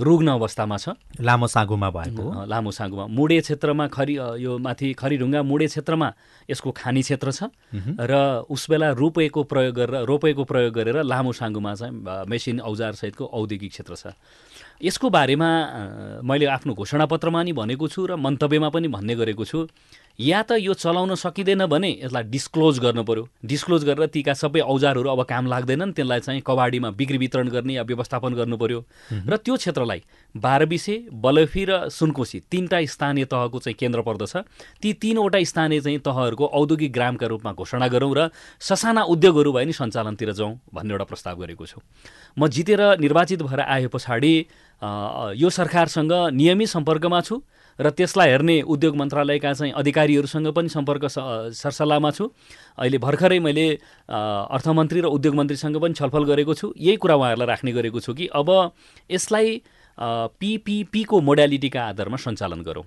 रुग्न 0.00 0.28
अवस्थामा 0.28 0.76
छ। 0.76 0.88
लामो 1.20 1.46
साँगुमा 1.46 1.88
भएको। 1.90 2.24
लामो 2.48 2.70
साँगुमा। 2.70 3.04
मुडे 3.06 3.40
क्षेत्रमा 3.40 3.86
खरी 3.86 4.14
यो 4.44 4.58
माथि 4.58 4.92
खरीढुङ्गा 4.96 5.42
मुडे 5.42 5.66
क्षेत्रमा 5.66 6.08
यसको 6.50 6.70
खानी 6.72 7.02
क्षेत्र 7.02 7.28
छ। 7.32 7.40
र 8.00 8.44
उस 8.48 8.62
बेला 8.70 8.88
रोपेको 8.96 9.40
प्रयोग 9.44 9.74
गरेर 9.76 10.04
रोपेको 10.08 10.44
प्रयोग 10.44 10.72
गरेर 10.74 10.96
लामो 11.04 11.32
साँगुमा 11.32 11.74
चाहिँ 11.74 11.92
मेसिन 12.28 12.60
औजारसहितको 12.60 13.24
औद्योगिक 13.24 13.70
क्षेत्र 13.70 13.94
छ। 13.94 14.04
यसको 14.78 15.10
बारेमा 15.10 15.50
मैले 16.22 16.46
आफ्नो 16.46 16.72
घोषणापत्रमा 16.74 17.42
नि 17.42 17.52
भनेको 17.52 17.88
छु 17.88 18.06
र 18.06 18.16
मन्तव्यमा 18.16 18.68
पनि 18.70 18.88
भन्ने 18.88 19.14
गरेको 19.14 19.44
छु। 19.44 19.68
या 20.18 20.40
त 20.42 20.52
यो 20.58 20.74
चलाउन 20.74 21.14
सकिँदैन 21.14 21.64
भने 21.70 21.90
यसलाई 22.02 22.22
डिस्क्लोज 22.26 22.78
गर्नु 22.82 23.02
पऱ्यो 23.06 23.22
डिस्क्लोज 23.46 23.84
गरेर 23.86 24.06
तीका 24.10 24.34
सबै 24.34 24.60
औजारहरू 24.66 25.08
अब 25.08 25.22
काम 25.22 25.46
लाग्दैनन् 25.46 25.92
त्यसलाई 25.94 26.20
चाहिँ 26.20 26.42
कबाडीमा 26.42 26.90
बिक्री 26.98 27.18
वितरण 27.18 27.48
गर्ने 27.48 27.74
या 27.74 27.82
व्यवस्थापन 27.86 28.34
गर्नु 28.34 28.56
पऱ्यो 28.58 28.80
र 29.14 29.36
त्यो 29.38 29.56
क्षेत्रलाई 29.56 30.02
बाह्रबिसे 30.34 30.94
बलफी 31.22 31.64
र 31.70 31.88
सुनकोशी 31.88 32.38
तिनवटा 32.50 32.78
स्थानीय 32.84 33.24
तहको 33.30 33.58
चाहिँ 33.62 33.76
केन्द्र 33.78 34.02
पर्दछ। 34.02 34.34
ती 34.82 34.92
तिनवटा 34.98 35.38
स्थानीय 35.38 35.80
चाहिँ 35.86 35.98
तहहरूको 36.02 36.46
औद्योगिक 36.50 36.92
ग्रामका 36.92 37.26
रूपमा 37.30 37.52
घोषणा 37.54 37.86
गरौँ 37.86 38.14
र 38.18 38.28
ससाना 38.58 39.02
उद्योगहरू 39.06 39.52
भए 39.54 39.64
नि 39.70 39.72
सञ्चालनतिर 39.72 40.32
जाउँ 40.34 40.58
भन्ने 40.74 40.98
एउटा 40.98 41.06
प्रस्ताव 41.06 41.46
गरेको 41.46 41.62
छु। 41.62 41.78
म 42.34 42.50
जितेर 42.50 42.98
निर्वाचित 42.98 43.42
भएर 43.46 43.60
आए 43.62 43.86
पछाडि 43.86 44.34
यो 45.38 45.48
सरकारसँग 45.50 46.12
नियमित 46.34 46.68
सम्पर्कमा 46.74 47.20
छु। 47.22 47.38
र 47.80 47.90
त्यसलाई 47.90 48.28
हेर्ने 48.30 48.56
उद्योग 48.62 48.96
मन्त्रालयका 48.96 49.52
चाहिँ 49.52 49.72
अधिकारीहरूसँग 49.72 50.48
पनि 50.52 50.68
सम्पर्क 50.68 51.04
सरसल्लाहमा 51.54 52.10
छु। 52.10 52.24
अहिले 52.78 52.98
भर्खरै 52.98 53.38
मैले 53.38 53.66
अर्थमन्त्री 54.10 55.00
र 55.00 55.06
उद्योग 55.06 55.34
मन्त्रीसँग 55.34 55.76
पनि 55.78 55.94
छलफल 55.94 56.24
गरेको 56.26 56.54
छु। 56.54 56.74
यही 56.76 56.96
कुरा 56.98 57.14
उहाँहरूलाई 57.14 57.48
राख्ने 57.48 57.72
गरेको 57.72 58.00
छु 58.00 58.14
कि 58.14 58.26
अब 58.34 58.48
यसलाई 59.10 59.62
पिपिपीको 59.98 61.20
मोडालिटीका 61.20 61.82
आधारमा 61.88 62.16
सञ्चालन 62.18 62.62
गरौँ। 62.62 62.86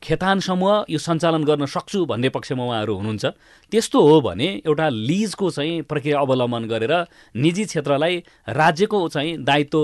खेतान 0.00 0.40
समूह 0.40 0.84
यो 0.88 0.98
सञ्चालन 0.98 1.44
गर्न 1.44 1.66
सक्छु 1.66 2.04
भन्ने 2.06 2.28
पक्षमा 2.32 2.64
उहाँहरू 2.64 2.94
हुनुहुन्छ। 2.96 3.24
त्यस्तो 3.72 3.98
हो 4.00 4.20
भने 4.22 4.48
एउटा 4.64 4.88
लिजको 4.88 5.50
चाहिँ 5.50 5.82
प्रक्रिया 5.84 6.18
अवलम्बन 6.18 6.64
गरेर 6.64 6.94
निजी 7.36 7.64
क्षेत्रलाई 7.64 8.14
राज्यको 8.48 8.98
चाहिँ 9.08 9.36
दायित्व 9.44 9.80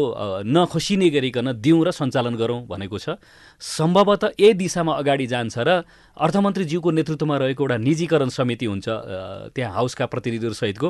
नखोसिने 0.47 1.09
गरिकन 1.11 1.53
दिउँ 1.61 1.85
र 1.85 1.91
सञ्चालन 1.93 2.35
गरौँ 2.41 2.61
भनेको 2.67 2.99
छ। 2.99 3.21
सम्भवतः 3.63 4.31
यही 4.41 4.55
दिशामा 4.59 4.93
अगाडि 4.93 5.27
जान्छ 5.27 5.59
र 5.59 5.83
अर्थमन्त्रीज्यूको 6.17 6.91
नेतृत्वमा 6.91 7.37
रहेको 7.39 7.63
एउटा 7.63 7.77
निजीकरण 7.79 8.29
समिति 8.29 8.67
हुन्छ 8.67 8.87
त्यहाँ 9.55 9.73
हाउसका 9.75 10.07
प्रतिनिधिहरूसहितको 10.07 10.89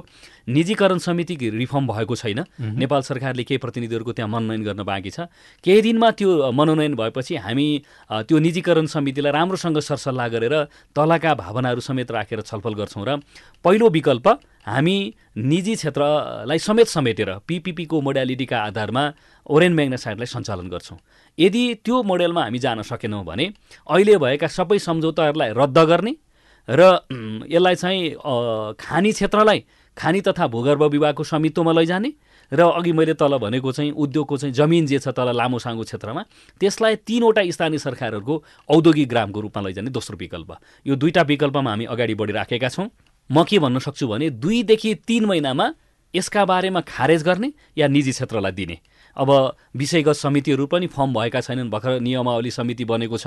निजीकरण 0.49 0.99
समिति 0.99 1.35
रिफर्म 1.53 1.87
भएको 1.87 2.15
छैन। 2.17 2.41
नेपाल 2.81 3.01
सरकारले 3.03 3.45
केही 3.45 3.59
प्रतिनिधिहरूको 3.61 4.13
त्यहाँ 4.13 4.31
मनोनयन 4.31 4.63
गर्न 4.65 4.83
बाँकी 4.83 5.11
छ। 5.11 5.29
केही 5.65 5.81
दिनमा 5.83 6.11
त्यो 6.17 6.51
मनोनयन 6.51 6.95
भएपछि 6.97 7.37
हामी 7.45 7.67
त्यो 8.11 8.39
निजीकरण 8.41 8.87
समितिलाई 8.89 9.33
राम्रोसँग 9.33 9.79
सरसल्लाह 9.79 10.29
गरेर 10.33 10.55
तलका 10.97 11.35
भावनाहरू 11.35 11.81
समेत 11.81 12.11
राखेर 12.11 12.41
छलफल 12.41 12.75
गर्छौँ 12.75 13.05
र 13.05 13.21
पहिलो 13.65 13.89
विकल्प 13.93 14.27
हामी 14.67 14.97
निजी 15.37 15.75
क्षेत्रलाई 15.75 16.59
समेत 16.59 16.87
समेटेर 16.87 17.31
पिपिपीको 17.49 18.01
मोडालिटीका 18.01 18.59
आधारमा 18.63 19.03
ओरेन 19.51 19.73
म्याग्नेसाइडलाई 19.75 20.27
सञ्चालन 20.27 20.69
गर्छौँ। 20.69 20.99
यदि 21.39 21.63
त्यो 21.85 22.03
मोडेलमा 22.03 22.43
हामी 22.43 22.59
जान 22.59 22.83
सकेनौँ 22.83 23.25
भने 23.25 23.47
अहिले 23.91 24.17
भएका 24.23 24.47
सबै 24.49 24.79
सम्झौताहरूलाई 24.79 25.51
रद्द 25.59 25.79
गर्ने 25.91 26.15
र 26.69 26.81
यसलाई 27.51 27.75
चाहिँ 27.75 28.75
खानी 28.79 29.13
क्षेत्रलाई 29.13 29.65
खानी 29.97 30.21
तथा 30.21 30.47
भूगर्भ 30.47 30.83
विभागको 30.95 31.25
स्वामित्वमा 31.25 31.73
लैजाने 31.73 32.13
र 32.53 32.61
अघि 32.63 32.93
मैले 32.93 33.15
तल 33.19 33.37
भनेको 33.43 33.73
चाहिँ 33.73 33.91
उद्योगको 33.93 34.37
चाहिँ 34.37 34.55
जमिन 34.55 34.87
जे 34.87 34.99
छ 34.99 35.09
तल 35.11 35.35
लामो 35.37 35.59
साङ्गो 35.59 35.85
क्षेत्रमा 35.85 36.23
त्यसलाई 36.61 36.97
तिनवटा 37.03 37.43
स्थानीय 37.51 37.79
सरकारहरूको 37.79 38.35
औद्योगिक 38.69 39.09
ग्रामको 39.09 39.41
रूपमा 39.41 39.63
लैजाने 39.69 39.91
दोस्रो 39.91 40.17
विकल्प। 40.17 40.51
यो 40.87 40.95
दुईवटा 40.97 41.23
विकल्पमा 41.23 41.71
हामी 41.71 41.85
अगाडि 41.91 42.15
बढिराखेका 42.15 42.69
छौँ। 42.69 42.89
म 43.31 43.45
के 43.45 43.59
भन्न 43.59 43.79
सक्छु 43.79 44.09
भने 44.09 44.31
दुईदेखि 44.31 44.95
तिन 44.95 45.25
महिनामा 45.25 45.75
यसका 46.15 46.45
बारेमा 46.45 46.81
खारेज 46.81 47.23
गर्ने 47.23 47.53
या 47.79 47.89
निजी 47.89 48.11
क्षेत्रलाई 48.11 48.53
दिने। 48.53 48.79
अब 49.17 49.31
विषयगत 49.77 50.17
समितिहरू 50.17 50.67
पनि 50.67 50.87
फर्म 50.87 51.13
भएका 51.15 51.41
छैनन्। 51.41 51.71
भर्खर 51.71 52.01
नियमावली 52.01 52.51
समिति 52.51 52.85
बनेको 52.85 53.19
छ। 53.19 53.27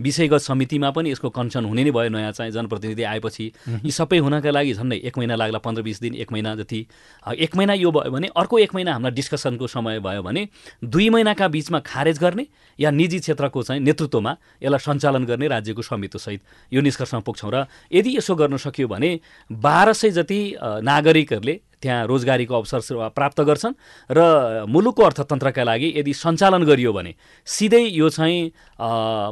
विषयगत 0.00 0.40
समितिमा 0.40 0.90
पनि 0.90 1.10
यसको 1.10 1.30
कन्सर्न 1.30 1.64
हुने 1.64 1.84
नै 1.84 1.90
भयो 1.90 2.08
नयाँ 2.10 2.32
चाहिँ 2.32 2.52
जनप्रतिनिधि 2.52 3.02
आएपछि। 3.02 3.52
यी 3.84 3.90
सबै 3.90 4.18
हुनका 4.18 4.50
लागि 4.50 4.72
झन्डै 4.74 4.96
एक 5.04 5.18
महिना 5.18 5.34
लाग्ला 5.36 5.58
पन्ध्र 5.58 5.82
बिस 5.82 6.00
दिन 6.00 6.14
एक 6.16 6.32
महिना 6.32 6.54
जति। 6.56 6.86
एक 7.26 7.56
महिना 7.56 7.74
यो 7.74 7.90
भयो 7.92 8.10
भने 8.10 8.28
अर्को 8.36 8.58
एक 8.58 8.74
महिना 8.74 8.92
हामीलाई 8.92 9.12
डिस्कसनको 9.12 9.66
समय 9.66 10.00
भयो 10.00 10.22
भने 10.22 10.48
दुई 10.84 11.08
महिनाका 11.10 11.48
बिचमा 11.48 11.78
खारेज 11.84 12.18
गर्ने 12.18 12.46
या 12.78 12.90
निजी 12.90 13.18
क्षेत्रको 13.18 13.62
चाहिँ 13.62 13.80
नेतृत्वमा 13.82 14.36
यसलाई 14.62 14.78
सञ्चालन 14.78 15.24
गर्ने 15.24 15.48
राज्यको 15.48 15.82
स्वामित्वसहित 15.82 16.40
यो 16.72 16.80
निष्कर्षमा 16.80 17.20
पुग्छौँ। 17.20 17.50
र 17.52 17.66
यदि 17.92 18.16
यसो 18.16 18.34
गर्न 18.34 18.56
सकियो 18.56 18.88
भने 18.88 19.20
बाह्र 19.52 19.92
सय 19.92 20.10
जति 20.10 20.40
नागरिकहरूले 20.62 21.60
त्यहाँ 21.86 22.06
रोजगारीको 22.10 22.54
अवसर 22.54 22.80
प्राप्त 23.14 23.40
गर्छन् 23.46 23.74
र 24.10 24.20
मुलुकको 24.66 25.02
अर्थतन्त्रका 25.02 25.62
लागि 25.62 25.88
यदि 25.96 26.12
सञ्चालन 26.18 26.62
गरियो 26.66 26.92
भने 26.92 27.14
सिधै 27.46 27.84
यो 27.94 28.08
चाहिँ 28.10 28.50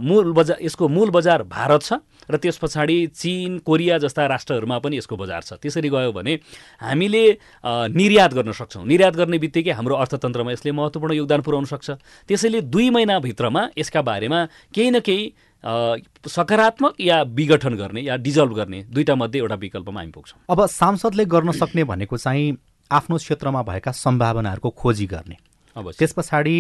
मूल 0.07 0.33
बजार 0.33 0.59
यसको 0.63 0.89
मूल 0.89 1.11
बजार 1.11 1.43
भारत 1.51 1.83
छ 1.83 1.99
र 2.31 2.37
त्यस 2.39 2.57
पछाडि 2.63 2.97
चिन 3.13 3.59
कोरिया 3.67 3.99
जस्ता 3.99 4.27
राष्ट्रहरूमा 4.27 4.79
पनि 4.81 4.97
यसको 4.97 5.17
बजार 5.17 5.43
छ। 5.43 5.61
त्यसरी 5.61 5.89
गयो 5.91 6.13
भने 6.15 6.35
हामीले 6.81 7.25
निर्यात 7.93 8.33
गर्न 8.33 8.53
सक्छौँ। 8.55 8.85
निर्यात 8.87 9.15
गर्ने 9.17 9.39
बित्तिकै 9.45 9.73
हाम्रो 9.77 9.95
अर्थतन्त्रमा 10.01 10.53
यसले 10.53 10.73
महत्त्वपूर्ण 10.73 11.13
योगदान 11.21 11.41
पुर्याउन 11.45 11.67
सक्छ। 11.69 11.89
त्यसैले 12.25 12.61
दुई 12.65 12.89
महिनाभित्रमा 12.97 13.63
यसका 13.77 14.01
बारेमा 14.03 14.41
केही 14.73 14.91
न 14.91 15.01
केही 15.05 15.23
सकारात्मक 15.65 17.01
या 17.01 17.23
विघटन 17.31 17.75
गर्ने 17.75 18.01
या 18.01 18.17
डिजल्भ 18.17 18.53
गर्ने 18.53 18.83
दुईवटा 18.85 19.15
मध्ये 19.15 19.41
एउटा 19.41 19.55
विकल्पमा 19.55 20.01
हामी 20.01 20.13
पुग्छौँ। 20.13 20.41
अब 20.51 20.65
सांसदले 20.67 21.25
गर्न 21.25 21.53
सक्ने 21.53 21.85
भनेको 21.85 22.17
चाहिँ 22.17 22.57
आफ्नो 22.91 23.17
क्षेत्रमा 23.17 23.63
भएका 23.63 23.93
सम्भावनाहरूको 23.95 24.71
खोजी 24.71 25.07
गर्ने। 25.07 25.37
अब 25.77 25.91
त्यस 25.91 26.13
पछाडि 26.13 26.57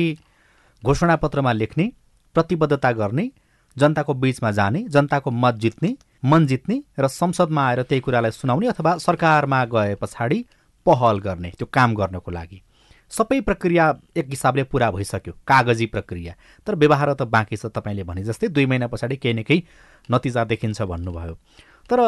घोषणापत्रमा 0.82 1.52
लेख्ने 1.52 1.90
प्रतिबद्धता 2.36 2.92
गर्ने 2.92 3.30
जनताको 3.76 4.14
बिचमा 4.14 4.50
जाने 4.50 4.82
जनताको 4.88 5.30
मत 5.30 5.54
जित्ने 5.54 5.96
मन 6.24 6.46
जित्ने 6.46 6.82
र 6.98 7.08
संसदमा 7.08 7.62
आएर 7.68 7.82
त्यही 7.82 8.00
कुरालाई 8.00 8.30
सुनाउने 8.30 8.66
अथवा 8.68 8.96
सरकारमा 8.98 9.64
गए 9.64 9.94
पछाडि 9.94 10.44
पहल 10.86 11.18
गर्ने 11.18 11.50
त्यो 11.50 11.66
काम 11.72 11.94
गर्नको 11.94 12.30
लागि। 12.30 12.62
सबै 13.14 13.40
प्रक्रिया 13.40 13.84
एक 14.16 14.26
हिसाबले 14.30 14.62
पुरा 14.72 14.90
भइसक्यो 14.90 15.32
कागजी 15.46 15.86
प्रक्रिया। 15.86 16.34
तर 16.66 16.74
व्यवहार 16.74 17.12
त 17.14 17.22
बाँकी 17.28 17.56
छ 17.56 17.66
तपाईँले 17.70 18.04
भने 18.04 18.24
जस्तै 18.24 18.48
दुई 18.48 18.66
महिना 18.66 18.86
पछाडि 18.90 19.16
केही 19.16 19.34
न 19.34 19.42
केही 19.42 19.64
नतिजा 20.08 20.44
देखिन्छ 20.44 20.82
भन्नुभयो। 20.82 21.34
तर 21.90 21.98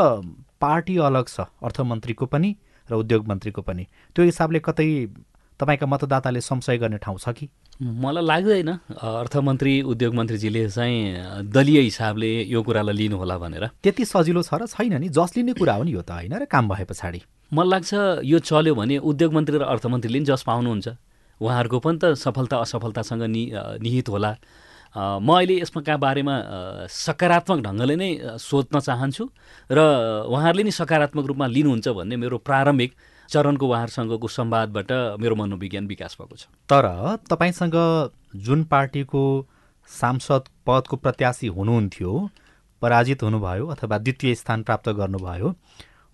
पार्टी 0.61 0.97
अलग 0.99 1.27
छ 1.29 1.47
अर्थमन्त्रीको 1.63 2.27
पनि 2.27 2.51
र 2.89 2.95
उद्योग 2.97 3.27
मन्त्रीको 3.29 3.63
पनि। 3.63 3.85
त्यो 4.15 4.25
हिसाबले 4.25 4.59
कतै 4.63 4.87
तपाईँका 5.61 5.87
मतदाताले 5.87 6.41
संशय 6.41 6.77
गर्ने 6.79 6.99
ठाउँ 7.01 7.19
छ 7.19 7.29
कि? 7.33 7.49
मलाई 7.81 8.25
लाग्दैन। 8.25 8.69
अर्थमन्त्री 8.93 9.73
उद्योग 9.83 10.15
मन्त्रीजीले 10.15 10.69
चाहिँ 10.69 11.49
दलीय 11.49 11.81
हिसाबले 11.81 12.31
यो 12.45 12.63
कुरालाई 12.63 12.95
लिनुहोला 12.97 13.37
भनेर। 13.39 13.65
त्यति 13.83 14.05
सजिलो 14.05 14.43
छ 14.43 14.55
र 14.55 14.67
छैन 14.67 15.01
नि 15.01 15.09
जस 15.09 15.37
लिने 15.37 15.53
कुरा 15.57 15.75
हो 15.75 15.83
नि 15.85 15.93
यो 15.93 16.03
त 16.03 16.11
होइन 16.13 16.35
र 16.41 16.45
काम 16.45 16.69
भए 16.69 16.85
पछाडि। 16.85 17.21
मलाई 17.53 17.71
लाग्छ 17.71 17.91
यो 18.25 18.39
चल्यो 18.39 18.75
भने 18.75 18.99
उद्योग 18.99 19.33
मन्त्री 19.35 19.57
र 19.59 19.65
अर्थमन्त्रीले 19.65 20.19
पनि 20.19 20.27
जस 20.27 20.43
पाउनुहुन्छ। 20.43 20.89
उहाँहरूको 21.41 21.79
पनि 21.79 21.99
त 22.03 22.05
सफलता 22.17 22.57
असफलतासँग 22.59 23.23
नि 23.23 23.43
निहित 23.83 24.09
होला। 24.09 24.33
म 24.97 25.29
अहिले 25.29 25.61
यसमा 25.61 25.97
बारेमा 25.97 26.35
सकारात्मक 26.89 27.59
ढङ्गले 27.63 27.97
नै 27.97 28.11
सोध्न 28.41 28.81
चाहन्छु 28.81 29.25
र 29.71 29.79
उहाँहरूले 30.27 30.65
नि 30.65 30.73
सकारात्मक 30.73 31.25
रूपमा 31.27 31.47
लिनुहुन्छ 31.47 31.89
भन्ने 31.89 32.17
मेरो 32.17 32.39
प्रारम्भिक 32.41 32.91
चरणको 33.29 33.65
उहाँहरूसँगको 33.67 34.29
संवादबाट 34.29 34.91
मेरो 35.21 35.35
मनोविज्ञान 35.37 35.87
विकास 35.87 36.17
भएको 36.17 36.37
छ। 36.37 36.49
तर 36.67 36.87
तपाईँसँग 37.29 37.77
जुन 38.41 38.65
पार्टीको 38.65 39.23
सांसद 39.91 40.45
पदको 40.67 40.97
प्रत्याशी 40.97 41.47
हुनुहुन्थ्यो 41.53 42.13
पराजित 42.83 43.23
हुनुभयो 43.23 43.67
अथवा 43.67 43.99
द्वितीय 43.99 44.35
स्थान 44.35 44.63
प्राप्त 44.63 44.89
गर्नुभयो 44.97 45.49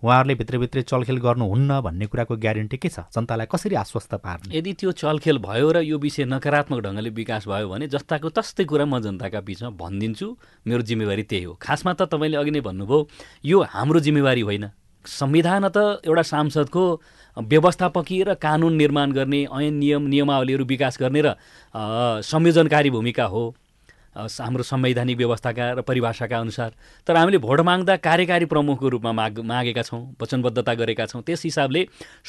उहाँहरूले 0.03 0.35
भित्रभित्रै 0.35 0.81
चलखेल 0.83 1.17
गर्नुहुन्न 1.23 1.79
भन्ने 1.79 2.05
कुराको 2.11 2.35
ग्यारेन्टी 2.35 2.77
के 2.77 2.89
छ? 2.91 3.07
जनतालाई 3.15 3.47
कसरी 3.47 3.75
आश्वस्त 3.79 4.13
पार्ने? 4.19 4.51
यदि 4.51 4.73
त्यो 4.75 4.91
चलखेल 4.91 5.37
भयो 5.39 5.71
र 5.71 5.77
यो 5.79 5.97
विषय 5.97 6.27
नकारात्मक 6.27 6.79
ढङ्गले 6.83 7.09
विकास 7.15 7.47
भयो 7.47 7.67
भने 7.71 7.87
जस्ताको 7.87 8.29
तस्तै 8.35 8.63
कुरा 8.67 8.83
म 8.83 8.99
जनताका 8.99 9.39
बिचमा 9.39 9.69
भनिदिन्छु। 9.79 10.27
मेरो 10.67 10.81
जिम्मेवारी 10.83 11.23
त्यही 11.23 11.43
हो। 11.47 11.53
खासमा 11.55 11.93
त 11.95 12.11
तपाईँले 12.11 12.35
अघि 12.35 12.51
नै 12.51 12.61
भन्नुभयो 12.67 12.99
यो 13.47 13.57
हाम्रो 13.63 13.99
जिम्मेवारी 14.03 14.41
होइन। 14.43 14.65
संविधान 15.07 15.63
त 15.71 16.03
एउटा 16.03 16.23
सांसदको 16.23 16.83
व्यवस्थापकीय 17.37 18.23
र 18.23 18.33
कानुन 18.43 18.73
निर्माण 18.75 19.11
गर्ने 19.11 19.41
ऐन 19.47 19.73
नियम 19.79 20.03
नियमावलीहरू 20.11 20.63
विकास 20.67 20.99
गर्ने 20.99 21.21
र 21.23 21.35
संयोजनकारी 22.27 22.89
भूमिका 22.91 23.25
हो। 23.31 23.43
हाम्रो 24.15 24.63
संवैधानिक 24.63 25.17
व्यवस्थाका 25.17 25.71
र 25.73 25.81
परिभाषाका 25.81 26.37
अनुसार 26.39 26.71
तर 27.07 27.15
हामीले 27.17 27.37
भोट 27.37 27.61
माग्दा 27.61 27.95
कार्यकारी 27.97 28.45
प्रमुखको 28.45 28.89
रूपमा 28.89 29.11
माग 29.11 29.39
मागेका 29.41 29.81
छौँ 29.81 30.01
वचनबद्धता 30.21 30.73
गरेका 30.73 31.05
छौँ। 31.05 31.21
त्यस 31.21 31.43
हिसाबले 31.43 31.87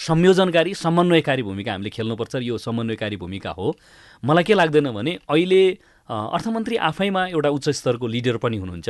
संयोजनकारी 0.09 0.75
समन्वयकारी 0.75 1.43
भूमिका 1.43 1.73
हामीले 1.73 1.91
खेल्नुपर्छ 1.91 2.35
यो 2.41 2.59
समन्वयकारी 2.59 3.17
भूमिका 3.17 3.51
हो। 3.51 3.77
मलाई 4.23 4.45
के 4.45 4.55
लाग्दैन 4.55 4.91
भने 4.93 5.19
अहिले 5.29 5.63
अर्थमन्त्री 6.09 6.77
आफैमा 6.77 7.27
एउटा 7.27 7.49
उच्च 7.49 7.69
स्तरको 7.71 8.07
लिडर 8.07 8.37
पनि 8.37 8.57
हुनुहुन्छ। 8.57 8.89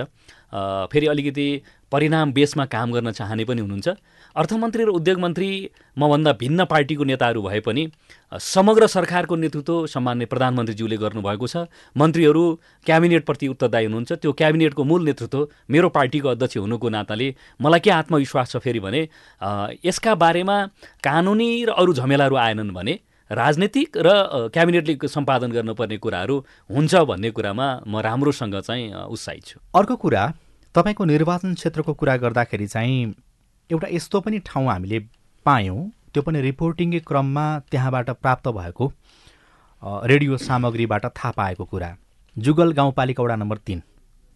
फेरि 0.91 1.07
अलिकति 1.07 1.47
परिणाम 1.93 2.33
बेसमा 2.33 2.65
काम 2.67 2.93
गर्न 2.93 3.11
चाहने 3.11 3.45
पनि 3.45 3.61
हुनुहुन्छ। 3.61 3.89
अर्थमन्त्री 4.37 4.85
र 4.85 4.89
उद्योग 4.91 5.19
मन्त्री 5.21 5.49
मभन्दा 5.97 6.33
भिन्न 6.39 6.65
पार्टीको 6.67 7.05
नेताहरू 7.05 7.43
भए 7.43 7.61
पनि 7.61 7.83
समग्र 8.43 8.87
सरकारको 8.87 9.37
नेतृत्व 9.37 9.87
सामान्य 9.87 10.27
प्रधानमन्त्रीज्यूले 10.27 10.97
गर्नुभएको 10.97 11.47
छ। 11.47 11.57
मन्त्रीहरू 11.97 12.43
क्याबिनेटप्रति 12.87 13.49
उत्तरदायी 13.49 13.87
हुनुहुन्छ। 13.87 14.13
त्यो 14.13 14.33
क्याबिनेटको 14.33 14.85
मूल 14.85 15.05
नेतृत्व 15.05 15.47
मेरो 15.71 15.89
पार्टीको 15.89 16.29
अध्यक्ष 16.29 16.57
हुनुको 16.57 16.89
नाताले 16.89 17.29
मलाई 17.63 17.81
के 17.81 17.91
आत्मविश्वास 17.91 18.53
छ 18.53 18.57
फेरि 18.59 18.81
भने 18.81 19.03
यसका 19.87 20.15
बारेमा 20.19 20.57
कानुनी 21.07 21.51
र 21.65 21.71
अरू 21.79 21.95
झमेलाहरू 21.95 22.37
आएनन् 22.37 22.75
भने 22.75 22.99
राजनीतिक 23.31 23.89
र 23.97 24.09
क्याबिनेटले 24.51 25.09
सम्पादन 25.09 25.51
गर्नुपर्ने 25.55 25.97
कुराहरू 25.99 26.37
हुन्छ 26.71 26.95
भन्ने 27.07 27.31
कुरामा 27.31 27.69
म 27.87 28.03
राम्रोसँग 28.03 28.59
चाहिँ 28.61 29.07
उत्साहित 29.07 29.45
छु। 29.47 29.61
अर्को 29.79 29.97
कुरा 30.03 30.25
तपाईँको 30.75 31.05
निर्वाचन 31.05 31.55
क्षेत्रको 31.55 31.93
कुरा 31.95 32.17
गर्दाखेरि 32.19 32.67
चाहिँ 32.67 33.15
एउटा 33.71 33.89
यस्तो 33.91 34.21
पनि 34.21 34.39
ठाउँ 34.39 34.67
हामीले 34.69 34.99
पायौँ। 35.47 35.91
त्यो 36.13 36.23
पनि 36.23 36.41
रिपोर्टिङकै 36.41 37.01
क्रममा 37.01 37.45
त्यहाँबाट 37.71 38.11
प्राप्त 38.23 38.49
भएको 38.49 38.93
रेडियो 39.83 40.37
सामग्रीबाट 40.39 41.05
थाहा 41.07 41.31
पाएको 41.31 41.65
कुरा। 41.65 41.91
जुगल 42.37 42.73
गाउँपालिका 42.73 43.23
वडा 43.23 43.37
नम्बर 43.37 43.59
तिन। 43.67 43.83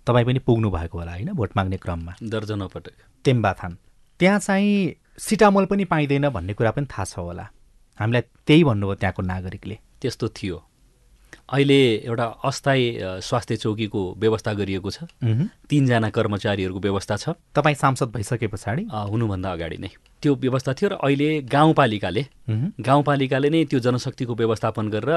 तपाईँ 0.07 0.27
पनि 0.27 0.39
पुग्नु 0.39 0.71
भएको 0.71 0.99
होला 0.99 1.13
होइन? 1.13 1.33
भोट 1.33 1.51
माग्ने 1.57 1.77
क्रममा। 1.77 2.13
दर्जनौ 2.23 2.69
पटक। 2.69 2.95
तेम्बाथान 3.25 3.77
त्यहाँ 4.21 4.39
चाहिँ 4.39 4.95
सिटामोल 5.19 5.67
पनि 5.67 5.85
पाइँदैन 5.85 6.29
भन्ने 6.29 6.53
कुरा 6.55 6.71
पनि 6.71 6.87
थाहा 6.87 7.05
छ 7.05 7.19
होला। 7.19 7.47
हामीलाई 8.01 8.23
त्यही 8.47 8.65
भन्नुभयो 8.65 8.95
त्यहाँको 8.95 9.23
नागरिकले। 9.23 9.79
त्यस्तो 10.01 10.29
थियो। 10.29 10.57
अहिले 11.49 11.81
एउटा 12.05 12.25
अस्थायी 12.45 12.85
स्वास्थ्य 13.25 13.57
चौकीको 13.57 14.01
व्यवस्था 14.19 14.53
गरिएको 14.55 14.91
छ। 14.91 14.99
तिनजना 15.69 16.11
कर्मचारीहरूको 16.11 16.81
व्यवस्था 16.81 17.17
छ। 17.17 17.29
तपाईँ 17.55 17.75
सांसद 17.75 18.09
भइसके 18.13 18.47
पछाडि? 18.47 18.83
हुनुभन्दा 18.85 19.53
अगाडि 19.53 19.79
नै। 19.79 19.91
त्यो 20.23 20.35
व्यवस्था 20.35 20.73
थियो 20.75 20.89
र 20.89 20.95
अहिले 21.01 21.29
गाउँपालिकाले 21.49 22.23
गाउँपालिकाले 22.81 23.49
नै 23.51 23.65
त्यो 23.65 23.81
जनशक्तिको 23.81 24.35
व्यवस्थापन 24.35 24.89
गरेर 24.89 25.11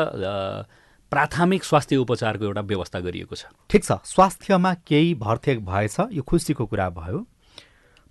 प्राथमिक 1.11 1.63
स्वास्थ्य 1.63 1.95
उपचारको 1.97 2.45
एउटा 2.45 2.61
व्यवस्था 2.61 2.99
गरिएको 2.99 3.35
छ। 3.35 3.51
ठिक 3.69 3.83
छ। 3.83 3.91
स्वास्थ्यमा 4.05 4.73
केही 4.87 5.13
भर्थेक 5.19 5.65
भएछ 5.65 5.97
यो 6.11 6.21
खुसीको 6.23 6.65
कुरा 6.65 6.89
भयो। 6.89 7.19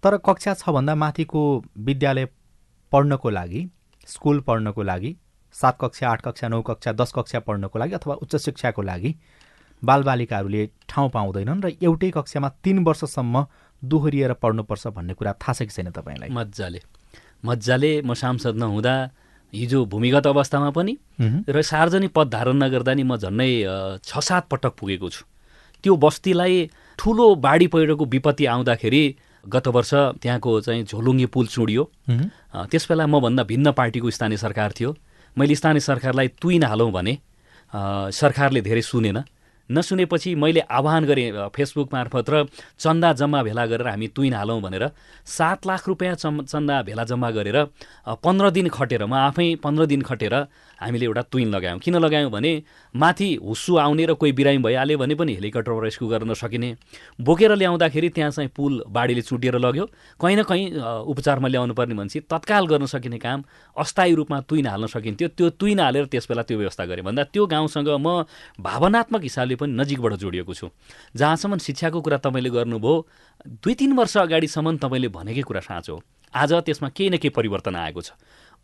तर 0.03 0.16
कक्षा 0.20 0.55
छभन्दा 0.55 0.94
माथिको 0.94 1.40
विद्यालय 1.79 2.29
पढ्नको 2.92 3.31
लागि 3.31 3.62
स्कुल 4.07 4.40
पढ्नको 4.40 4.83
लागि 4.83 5.16
सात 5.54 5.76
कक्षा 5.80 6.08
आठ 6.10 6.20
कक्षा 6.22 6.48
नौ 6.48 6.60
कक्षा 6.62 6.92
दस 6.92 7.12
कक्षा 7.12 7.38
पढ्नको 7.40 7.78
लागि 7.78 7.94
अथवा 7.94 8.14
उच्च 8.22 8.36
शिक्षाको 8.36 8.82
लागि 8.82 9.14
बालबालिकाहरूले 9.82 10.66
ठाउँ 10.88 11.10
पाउँदैनन् 11.10 11.62
र 11.64 11.68
एउटै 11.82 12.10
कक्षामा 12.10 12.48
तिन 12.64 12.78
वर्षसम्म 12.84 13.44
दोहोरिएर 13.82 14.32
पढ्नुपर्छ 14.42 14.86
भन्ने 14.96 15.14
कुरा 15.14 15.32
थाहा 15.40 15.52
छ 15.52 15.62
कि 15.62 15.72
छैन 15.72 15.90
तपाईँलाई? 15.90 16.28
मजाले। 16.30 16.80
मजाले 17.44 17.90
म 18.02 18.14
सांसद 18.14 18.56
नहुँदा 18.60 18.94
हिजो 19.52 19.84
भूमिगत 19.86 20.26
अवस्थामा 20.26 20.70
पनि 20.70 20.96
र 21.48 21.62
सार्वजनिक 21.62 22.12
पद 22.12 22.28
धारण 22.28 22.56
नगर्दा 22.62 22.94
नि 22.94 23.02
म 23.02 23.16
झन्डै 23.16 23.50
छ 24.04 24.18
सात 24.20 24.48
पटक 24.52 24.76
पुगेको 24.78 25.08
छु। 25.10 25.24
त्यो 25.84 25.96
बस्तीलाई 25.96 26.70
ठुलो 26.98 27.34
बाढी 27.40 27.66
पहिरोको 27.72 28.04
विपत्ति 28.04 28.46
आउँदाखेरि 28.46 29.02
गत 29.44 29.66
वर्ष 29.68 29.92
त्यहाँको 30.20 30.60
चाहिँ 30.60 30.84
झोलुङ्गे 30.84 31.26
पुल 31.32 31.46
चुडियो। 31.46 31.82
त्यसबेला 32.68 33.06
मभन्दा 33.06 33.42
भिन्न 33.48 33.72
पार्टीको 33.72 34.10
स्थानीय 34.10 34.36
सरकार 34.36 34.72
थियो। 34.76 34.90
मैले 35.37 35.55
स्थानीय 35.55 35.81
सरकारलाई 35.81 36.29
तुइन 36.43 36.64
हालौँ 36.64 36.90
भने 36.93 37.19
सरकारले 38.12 38.61
धेरै 38.61 38.83
सुनेन। 38.83 39.19
नसुनेपछि 39.71 40.35
मैले 40.35 40.61
आह्वान 40.66 41.05
गरेँ 41.07 41.55
फेसबुक 41.55 41.88
मार्फत 41.95 42.31
र 42.31 42.35
चन्दा 42.75 43.12
जम्मा 43.14 43.43
भेला 43.47 43.66
गरेर 43.71 43.87
हामी 43.87 44.09
तुइन 44.11 44.35
हालौँ 44.35 44.61
भनेर 44.61 44.90
सात 45.23 45.66
लाख 45.66 45.87
रुपियाँ 45.88 46.14
चन्दा 46.19 46.83
भेला 46.83 47.05
जम्मा 47.07 47.31
गरेर 47.31 47.59
पन्ध्र 48.19 48.51
दिन 48.51 48.69
खटेर 48.69 49.07
म 49.07 49.14
आफै 49.31 49.55
पन्ध्र 49.62 49.87
दिन 49.87 50.03
खटेर 50.03 50.35
हामीले 50.81 51.07
एउटा 51.07 51.23
तुइन 51.29 51.49
लगायौँ। 51.55 51.79
किन 51.79 51.97
लगायौँ 51.97 52.31
भने 52.31 52.53
माथि 52.95 53.29
हुस्सु 53.45 53.77
आउने 53.77 54.05
र 54.07 54.14
कोही 54.14 54.33
बिरामी 54.33 54.59
भइहाल्यो 54.64 54.99
भने 54.99 55.14
पनि 55.14 55.35
हेलिकप्टरबाट 55.35 55.85
रेस्क्यु 55.85 56.09
गर्न 56.09 56.35
सकिने। 56.35 56.75
बोकेर 57.21 57.55
ल्याउँदाखेरि 57.57 58.09
त्यहाँ 58.09 58.31
चाहिँ 58.31 58.51
पुल 58.57 58.83
बाढीले 58.88 59.23
चुटिएर 59.23 59.59
लग्यो। 59.59 59.85
कहीँ 60.21 60.37
न 60.37 60.43
कहीँ 60.43 60.64
उपचारमा 61.05 61.49
ल्याउनु 61.49 61.75
पर्ने 61.75 61.95
भनेपछि 61.95 62.21
तत्काल 62.31 62.66
गर्न 62.66 62.87
सकिने 62.87 63.19
काम 63.19 63.45
अस्थायी 63.77 64.14
रूपमा 64.14 64.40
तुइन 64.49 64.66
हाल्न 64.66 64.87
सकिन्थ्यो। 64.88 65.29
त्यो 65.29 65.51
तुइन 65.61 65.81
हालेर 65.81 66.07
त्यस 66.09 66.27
बेला 66.29 66.43
त्यो 66.43 66.59
व्यवस्था 66.59 66.85
गरेँ। 66.87 67.05
भन्दा 67.05 67.25
त्यो 67.29 67.47
गाउँसँग 67.47 67.88
म 68.01 68.25
भावनात्मक 68.61 69.23
हिसाबले 69.23 69.57
पनि 69.61 69.73
नजिकबाट 69.77 70.12
जोडिएको 70.16 70.55
छु। 70.55 70.69
जहाँसम्म 71.16 71.59
शिक्षाको 71.59 72.01
कुरा 72.01 72.16
तपाईँले 72.25 72.51
गर्नुभयो 72.51 72.95
दुई 73.61 73.75
तिन 73.75 73.93
वर्ष 73.93 74.16
अगाडिसम्म 74.16 74.77
तपाईँले 74.77 75.09
भनेकै 75.09 75.43
कुरा 75.43 75.61
साँचो 75.61 76.01
आज 76.35 76.53
त्यसमा 76.66 76.88
केही 76.88 77.11
न 77.11 77.16
केही 77.19 77.35
परिवर्तन 77.35 77.75
आएको 77.77 78.01
छ। 78.01 78.12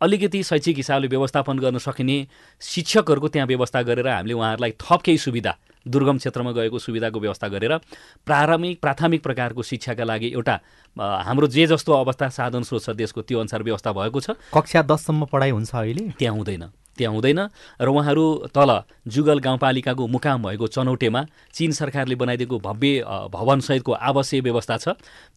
अलिकति 0.01 0.43
शैक्षिक 0.43 0.75
हिसाबले 0.77 1.07
व्यवस्थापन 1.07 1.59
गर्न 1.59 1.77
सकिने 1.77 2.27
शिक्षकहरूको 2.61 3.27
त्यहाँ 3.27 3.47
व्यवस्था 3.47 3.81
गरेर 3.81 4.07
हामीले 4.07 4.33
उहाँहरूलाई 4.33 4.71
थप 4.81 5.01
केही 5.01 5.17
सुविधा 5.17 5.55
दुर्गम 5.85 6.17
क्षेत्रमा 6.17 6.51
गएको 6.51 6.79
सुविधाको 6.79 7.19
व्यवस्था 7.19 7.47
गरेर 7.47 7.77
प्रारम्भिक 8.25 8.81
प्राथमिक 8.81 9.23
प्रकारको 9.23 9.63
शिक्षाका 9.63 10.03
लागि 10.03 10.27
एउटा 10.27 10.59
हाम्रो 10.97 11.47
जे 11.47 11.67
जस्तो 11.67 11.93
अवस्था 11.93 12.29
साधन 12.29 12.63
स्रोत 12.63 12.83
छ 12.83 12.89
देशको 12.93 13.21
त्यो 13.21 13.39
अनुसार 13.39 13.63
व्यवस्था 13.63 13.91
भएको 13.91 14.19
छ। 14.19 14.29
कक्षा 14.53 14.81
दससम्म 14.83 15.25
पढाइ 15.25 15.51
हुन्छ 15.51 15.75
अहिले? 15.75 16.11
त्यहाँ 16.19 16.35
हुँदैन। 16.35 16.63
त्यहाँ 16.97 17.13
हुँदैन 17.13 17.39
र 17.77 17.87
उहाँहरू 17.87 18.25
तल 18.49 18.71
जुगल 19.07 19.39
गाउँपालिकाको 19.39 20.07
मुकाम 20.07 20.43
भएको 20.43 20.67
चनौटेमा 20.67 21.21
चिन 21.53 21.71
सरकारले 21.71 22.15
बनाइदिएको 22.17 22.57
भव्य 22.59 22.91
भवनसहितको 23.29 23.91
आवासीय 23.93 24.41
व्यवस्था 24.41 24.77
छ। 24.77 24.87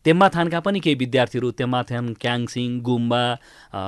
तेम्माथानका 0.04 0.60
पनि 0.60 0.80
केही 0.80 0.96
विद्यार्थीहरू 0.96 1.50
तेम्माथान 1.60 2.14
क्याङसिङ 2.16 2.80
गुम्बा 2.80 3.22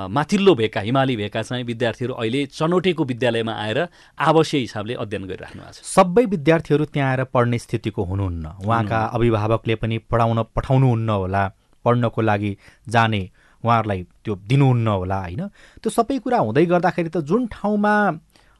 माथिल्लो 0.09 0.53
भेका 0.55 0.81
हिमाली 0.81 1.15
भेका 1.17 1.41
चाहिँ 1.41 1.63
विद्यार्थीहरू 1.65 2.13
अहिले 2.13 2.45
चनौटेको 2.53 3.03
विद्यालयमा 3.03 3.53
आएर 3.55 3.79
आवासीय 4.17 4.59
हिसाबले 4.59 4.93
अध्ययन 4.93 5.23
गरिराख्नु 5.27 5.61
भएको 5.61 5.73
छ। 5.73 5.83
सबै 5.83 6.25
विद्यार्थीहरू 6.25 6.85
त्यहाँ 6.85 7.09
आएर 7.09 7.23
पढ्ने 7.33 7.57
स्थितिको 7.59 8.03
हुनुहुन्न। 8.03 8.45
उहाँका 8.61 8.99
अभिभावकले 9.17 9.75
पनि 9.75 9.97
पढाउन 10.11 10.43
पठाउनुहुन्न 10.55 11.09
होला 11.09 11.43
पढ्नको 11.85 12.21
लागि 12.21 12.51
जाने 12.87 13.21
उहाँहरूलाई 13.63 14.03
त्यो 14.23 14.35
दिनुहुन्न 14.47 14.87
होला 14.87 15.19
होइन? 15.19 15.41
त्यो 15.81 15.89
सबै 15.89 16.17
कुरा 16.19 16.37
हुँदै 16.37 16.65
गर्दाखेरि 16.65 17.09
त 17.09 17.17
जुन 17.23 17.47
ठाउँमा 17.47 17.93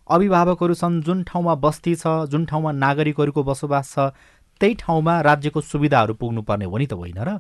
अभिभावकहरू 0.10 0.74
छन् 0.74 1.02
जुन 1.02 1.24
ठाउँमा 1.24 1.54
बस्ती 1.56 1.96
छ 1.96 2.28
जुन 2.28 2.46
ठाउँमा 2.46 2.72
नागरिकहरूको 2.72 3.44
बसोबास 3.44 3.94
छ 3.94 3.98
त्यही 4.62 4.74
ठाउँमा 4.80 5.14
राज्यको 5.22 5.62
सुविधाहरू 5.62 6.14
पुग्नुपर्ने 6.14 6.66
हो 6.66 6.78
नि 6.78 6.86
त 6.86 6.94
होइन 6.94 7.20
र? 7.20 7.40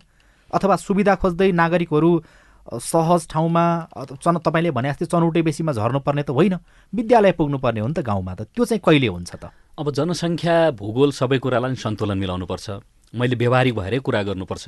अथवा 0.53 0.75
सुविधा 0.75 1.15
खोज्दै 1.15 1.51
नागरिकहरू 1.51 2.11
सहज 2.83 3.27
ठाउँमा 3.27 3.63
चन 4.23 4.37
तपाईँले 4.39 4.71
भने 4.71 4.89
जस्तै 4.91 5.05
चनौटे 5.11 5.41
बेसीमा 5.41 5.71
झर्नुपर्ने 5.71 6.23
त 6.23 6.29
होइन। 6.31 6.55
विद्यालय 6.93 7.31
पुग्नुपर्ने 7.31 7.79
हो 7.79 7.87
नि 7.87 7.93
त 7.93 7.99
गाउँमा 7.99 8.33
त। 8.35 8.41
त्यो 8.55 8.65
चाहिँ 8.65 8.79
कहिले 8.79 9.07
हुन्छ 9.07 9.31
त? 9.35 9.51
अब 9.79 9.91
जनसङ्ख्या 9.91 10.71
भूगोल 10.71 11.11
सबै 11.11 11.37
कुरालाई 11.43 11.75
सन्तुलन 11.75 12.17
मिलाउनुपर्छ। 12.17 12.67
मैले 13.13 13.35
व्यवहारिक 13.35 13.75
भएरै 13.75 13.99
कुरा 13.99 14.21
गर्नुपर्छ। 14.23 14.65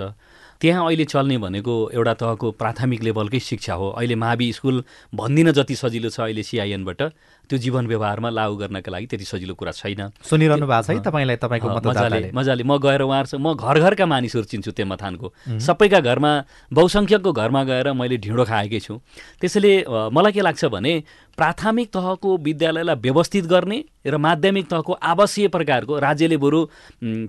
त्यहाँ 0.62 0.86
अहिले 0.86 1.06
चल्ने 1.06 1.38
भनेको 1.38 1.74
एउटा 1.94 2.13
तहको 2.13 2.52
प्राथमिक 2.56 3.04
लेभलकै 3.04 3.39
शिक्षा 3.39 3.74
हो। 3.74 3.89
अहिले 3.91 4.15
मावि 4.15 4.52
स्कुल 4.54 4.84
भन्दिनँ 5.13 5.52
जति 5.52 5.76
सजिलो 5.76 6.10
छ 6.10 6.20
अहिले 6.26 6.44
सिआइएनबाट 6.44 7.02
त्यो 7.50 7.58
जीवन 7.60 7.88
व्यवहारमा 7.88 8.30
लागू 8.30 8.56
गर्नका 8.58 8.91
लागि 8.91 9.06
त्यति 9.06 9.26
सजिलो 9.26 9.54
कुरा 9.54 9.72
छैन। 9.72 10.02
सुनिरहनु 10.24 10.65
भएको 10.65 10.82
छ 10.82 10.89
है 10.89 11.02
तपाईँलाई 11.06 11.38
तपाईँको 11.38 11.68
मजाले 11.70 12.32
मजाले। 12.34 12.63
म 12.63 12.78
गएर 12.82 13.02
उहाँहरू 13.06 13.38
म 13.38 13.54
घर 13.54 13.80
घरका 13.80 14.06
मानिसहरू 14.06 14.46
चिन्छु 14.50 14.72
तेम्माथानको 14.72 15.28
सबैका 15.62 16.00
घरमा 16.00 16.32
बहुसङ्ख्यकको 16.74 17.32
घरमा 17.32 17.62
गएर 17.63 17.94
मैले 17.94 18.18
ढिँडो 18.18 18.44
खाएकै 18.50 18.80
छु। 18.80 18.98
त्यसैले 19.38 19.86
मलाई 19.86 20.32
के 20.32 20.41
लाग्छ 20.41 20.65
भने 20.74 20.94
प्राथमिक 21.38 21.89
तहको 21.93 22.38
विद्यालयलाई 22.38 22.95
व्यवस्थित 22.95 23.45
गर्ने 23.45 23.84
र 24.08 24.17
माध्यमिक 24.17 24.65
तहको 24.69 24.93
आवासीय 24.93 25.48
प्रकारको 25.48 26.00
राज्यले 26.00 26.38
बरु 26.38 26.60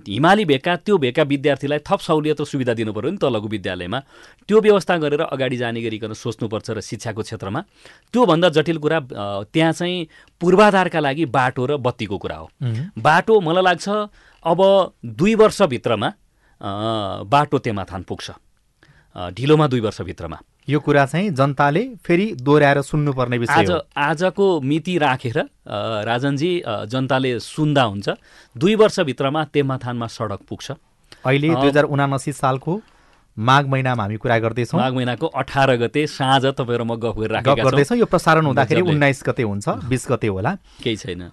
हिमाली 0.07 0.45
भेगका 0.45 0.75
त्यो 0.85 0.97
भेगका 0.97 1.23
विद्यार्थीलाई 1.23 1.79
थप 1.83 1.99
सहुलियत 1.99 2.41
र 2.41 2.45
सुविधा 2.45 2.73
दिनु 2.73 2.93
पऱ्यो 2.93 3.11
नि 3.11 3.17
तलको 3.17 3.47
विद्यालयमा। 3.47 3.99
त्यो 4.47 4.57
व्यवस्था 4.61 4.97
गरेर 4.97 5.21
अगाडि 5.27 5.57
जाने 5.57 5.81
गरिकन 5.81 6.13
सोच्नुपर्छ 6.13 6.69
र 6.71 6.81
शिक्षाको 6.81 7.21
क्षेत्रमा। 7.21 7.61
त्योभन्दा 8.13 8.49
जटिल 8.55 8.77
कुरा 8.77 8.99
त्यहाँ 9.51 9.73
चाहिँ 9.73 10.07
पूर्वाधारका 10.41 10.99
लागि 10.99 11.25
बाटो 11.27 11.65
र 11.65 11.77
बत्तीको 11.77 12.17
कुरा 12.17 12.35
हो। 12.37 12.47
बाटो 12.97 13.33
मलाई 13.41 13.63
लाग्छ 13.63 13.87
अब 14.45 14.59
दुई 15.03 15.35
वर्षभित्रमा 15.35 16.09
बाटो 17.27 17.57
तेमाथान 17.59 18.01
पुग्छ। 18.03 18.31
ढिलोमा 19.35 19.67
दुई 19.67 19.81
वर्षभित्रमा। 19.81 20.37
यो 20.67 20.79
कुरा 20.79 21.05
चाहिँ 21.05 21.29
जनताले 21.31 21.81
फेरि 22.05 22.25
दोहोऱ्याएर 22.43 22.81
सुन्नुपर्ने 22.81 23.37
विषय 23.37 23.53
आज 23.53 23.71
आजको 23.97 24.45
मिति 24.61 24.97
राखेर 24.97 25.37
राजनजी 26.03 26.51
जनताले 26.91 27.39
सुन्दा 27.39 27.83
हुन्छ। 27.83 28.09
दुई 28.55 28.75
वर्षभित्रमा 28.75 29.43
तेमाथानमा 29.53 30.07
सडक 30.07 30.39
पुग्छ। 30.49 30.71
अहिले 31.23 31.49
दुई 31.49 31.67
हजार 31.67 31.83
उनासी 31.85 32.31
सालको 32.33 32.79
माघ 33.37 33.65
महिनामा 33.65 34.03
हामी 34.03 34.17
कुरा 34.17 34.37
गर्दैछौँ। 34.39 34.79
माघ 34.79 34.93
महिनाको 34.93 35.27
अठार 35.39 35.75
गते 35.77 36.05
साँझ 36.09 36.45
तपाईँहरू 36.45 36.83
म 36.83 36.95
गफ 36.99 37.15
गर्दैछौँ। 37.63 37.97
यो 37.97 38.05
प्रसारण 38.05 38.45
हुँदाखेरि 38.45 38.81
उन्नाइस 38.83 39.23
गते 39.23 39.43
हुन्छ 39.43 39.69
बिस 39.87 40.07
गते 40.11 40.27
होला। 40.27 40.57
केही 40.83 40.95
छैन। 40.97 41.31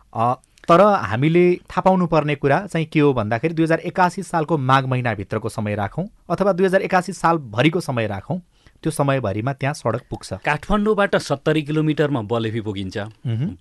तर 0.64 0.80
हामीले 0.80 1.44
थाहा 1.66 1.80
पाउनु 1.82 2.06
पर्ने 2.06 2.34
कुरा 2.38 2.66
चाहिँ 2.66 2.86
के 2.86 3.00
हो 3.00 3.12
भन्दाखेरि 3.12 3.54
दुई 3.54 3.64
हजार 3.64 3.80
एकासी 3.84 4.22
सालको 4.22 4.58
माघ 4.58 4.84
महिनाभित्रको 4.86 5.48
समय 5.50 5.74
राखौँ 5.74 6.08
अथवा 6.30 6.52
दुई 6.52 6.66
हजार 6.66 6.82
एकासी 6.82 7.12
सालभरिको 7.12 7.80
समय 7.80 8.06
राखौँ। 8.06 8.40
त्यो 8.84 8.92
समयभरिमा 8.92 9.52
त्यहाँ 9.56 9.74
सडक 9.74 10.02
पुग्छ। 10.10 10.44
काठमाडौँबाट 10.44 11.16
सत्तरी 11.18 11.62
किलोमिटरमा 11.64 12.20
बलेफी 12.28 12.60
पुगिन्छ। 12.60 12.96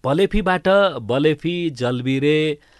बलेफीबाट 0.03 0.67
बलेफी 1.01 1.55
जलबिरे 1.71 2.37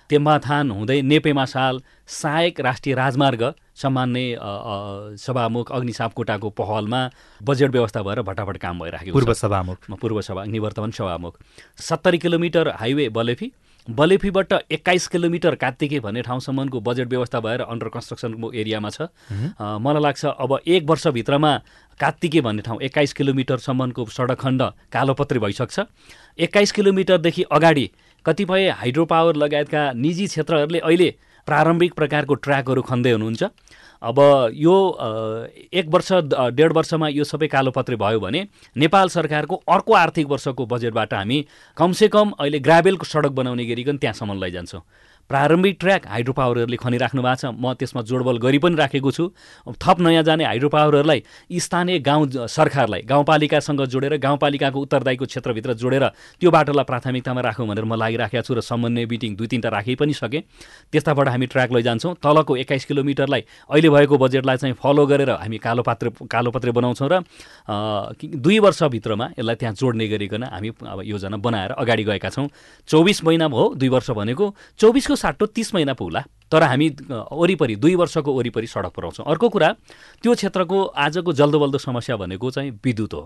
तेम्बाथान 0.10 0.72
हुँदै 0.72 1.02
नेपेमा 1.02 1.46
साल 1.48 1.82
सहायक 2.04 2.60
राष्ट्रिय 2.60 2.96
राजमार्ग 2.96 3.42
सामान्य 3.74 5.16
सभामुख 5.18 5.72
अग्नि 5.72 5.94
सापकोटाको 5.94 6.50
पहलमा 6.52 7.02
बजेट 7.42 7.72
व्यवस्था 7.72 8.02
भएर 8.04 8.22
भटाभट 8.22 8.58
काम 8.60 8.80
भइराखेको 8.80 9.16
पूर्व 9.16 9.34
सभामुख। 9.34 9.90
पूर्व 9.96 10.22
सभा 10.22 10.44
निवर्तमान 10.46 10.92
सभामुख। 10.92 11.40
सत्तरी 11.80 12.18
किलोमिटर 12.20 12.76
हाइवे 12.76 13.10
बलेफी। 13.10 13.52
बलेफीबाट 13.88 14.54
एक्काइस 14.72 15.08
किलोमिटर 15.08 15.56
कात्तिके 15.56 16.00
भन्ने 16.00 16.22
ठाउँसम्मको 16.22 16.80
बजेट 16.80 17.08
व्यवस्था 17.08 17.40
भएर 17.40 17.62
अन्डर 17.64 17.88
कन्स्ट्रक्सनको 17.92 18.52
एरियामा 18.54 18.90
छ। 18.90 19.12
मलाई 19.60 20.02
लाग्छ 20.04 20.26
अब 20.26 20.60
एक 20.66 20.84
वर्षभित्रमा 20.88 21.52
कात्तिके 22.00 22.42
भन्ने 22.42 22.62
ठाउँ 22.62 22.82
एक्काइस 22.82 23.14
किलोमिटरसम्मको 23.14 24.06
सडक 24.08 24.40
खण्ड 24.40 24.62
कालोपत्री 24.94 25.40
भइसक्छ। 25.40 25.80
एक्काइस 26.40 26.72
किलोमिटरदेखि 26.72 27.44
अगाडि 27.52 27.90
कतिपय 28.26 28.70
हाइड्रो 28.80 29.06
पावर 29.06 29.36
लगायतका 29.36 29.92
निजी 29.94 30.28
क्षेत्रहरूले 30.28 30.80
अहिले 30.80 31.10
प्रारम्भिक 31.48 31.94
प्रकारको 31.94 32.34
ट्र्याकहरू 32.36 32.82
खन्दै 32.82 33.12
हुनुहुन्छ। 33.12 33.44
अब 34.02 34.20
यो 34.54 34.76
एक 35.74 35.88
वर्ष 35.88 36.12
डेढ 36.52 36.72
वर्षमा 36.74 37.08
यो 37.10 37.24
सबै 37.24 37.48
कालोपत्री 37.48 37.96
भयो 37.96 38.20
भने 38.20 38.42
नेपाल 38.76 39.08
सरकारको 39.10 39.56
अर्को 39.68 39.94
आर्थिक 39.96 40.28
वर्षको 40.28 40.66
बजेटबाट 40.66 41.14
हामी 41.14 41.46
कमसेकम 41.78 42.32
अहिले 42.40 42.60
ग्राभेलको 42.60 43.06
सडक 43.06 43.32
बनाउने 43.32 43.66
गरिकन 43.66 43.98
त्यहाँसम्म 43.98 44.40
लैजान्छौँ। 44.44 44.82
प्रारम्भिक 45.30 45.78
ट्र्याक 45.80 46.08
हाइड्रो 46.08 46.34
पावरहरूले 46.34 46.78
खनिराख्नु 46.78 47.22
भएको 47.22 47.36
छ। 47.36 47.46
म 47.56 47.74
त्यसमा 47.74 48.02
जोडबल 48.04 48.38
गरी 48.38 48.60
पनि 48.60 48.76
राखेको 48.76 49.12
छु। 49.12 49.32
थप 49.74 49.98
नयाँ 50.00 50.24
जाने 50.24 50.44
हाइड्रो 50.46 50.70
पावरहरूलाई 50.70 51.24
स्थानीय 51.50 52.00
गाउँ 52.00 52.48
सरकारलाई 52.48 53.02
गाउँपालिकासँग 53.08 53.82
जोडेर 53.88 54.18
गाउँपालिकाको 54.20 54.80
उत्तरदायीको 54.80 55.26
क्षेत्रभित्र 55.26 55.74
जोडेर 55.74 56.06
त्यो 56.40 56.52
बाटोलाई 56.52 56.86
प्राथमिकतामा 56.86 57.42
राखौँ 57.42 57.68
भनेर 57.68 57.86
म 57.86 57.96
लागिराखेको 57.96 58.44
छु 58.44 58.54
र 58.54 58.62
समन्वय 58.62 59.06
मिटिङ 59.06 59.36
दुई 59.36 59.48
तिनवटा 59.48 59.70
राखि 59.70 59.96
पनि 59.96 60.14
सकेँ। 60.14 60.42
त्यस्ताबाट 60.92 61.28
हामी 61.30 61.46
ट्र्याक 61.50 61.72
लैजान्छौँ। 61.72 62.14
तलको 62.20 62.54
एक्काइस 62.62 62.86
किलोमिटरलाई 62.86 63.42
अहिले 63.72 63.90
भएको 63.90 64.18
बजेटलाई 64.18 64.58
चाहिँ 64.58 64.76
फलो 64.76 65.06
गरेर 65.08 65.32
हामी 65.40 65.58
कालोपात्र 65.58 66.28
कालोपत्रे 66.30 66.72
बनाउँछौँ 66.72 67.10
र 67.10 67.24
दुई 68.38 68.60
वर्षभित्रमा 68.60 69.26
यसलाई 69.40 69.56
त्यहाँ 69.56 69.74
जोड्ने 69.74 70.08
गरिकन 70.08 70.44
हामी 70.46 70.70
अब 70.84 71.02
योजना 71.06 71.38
बनाएर 71.38 71.72
अगाडि 71.74 72.04
गएका 72.04 72.30
छौँ। 72.30 72.48
चौबिस 72.88 73.24
महिना 73.24 73.46
हो 73.48 73.74
दुई 73.74 73.90
वर्ष 73.90 74.10
भनेको। 74.12 74.46
चौबिसको 74.78 75.13
त्यसको 75.14 75.22
साटो 75.22 75.46
तिस 75.46 75.74
महिना 75.74 75.94
पुग्ला 75.94 76.22
तर 76.50 76.64
हामी 76.64 76.90
वरिपरि 77.32 77.76
दुई 77.76 77.96
वर्षको 77.96 78.34
वरिपरि 78.34 78.68
सडक 78.68 78.94
पुऱ्याउँछौँ। 78.94 79.26
अर्को 79.26 79.50
कुरा 79.50 79.70
त्यो 80.22 80.34
क्षेत्रको 80.34 80.78
आजको 80.84 81.34
जल्दोबल्दो 81.34 81.78
समस्या 81.78 82.18
भनेको 82.18 82.50
चाहिँ 82.52 82.72
विद्युत 82.86 83.14
हो। 83.14 83.22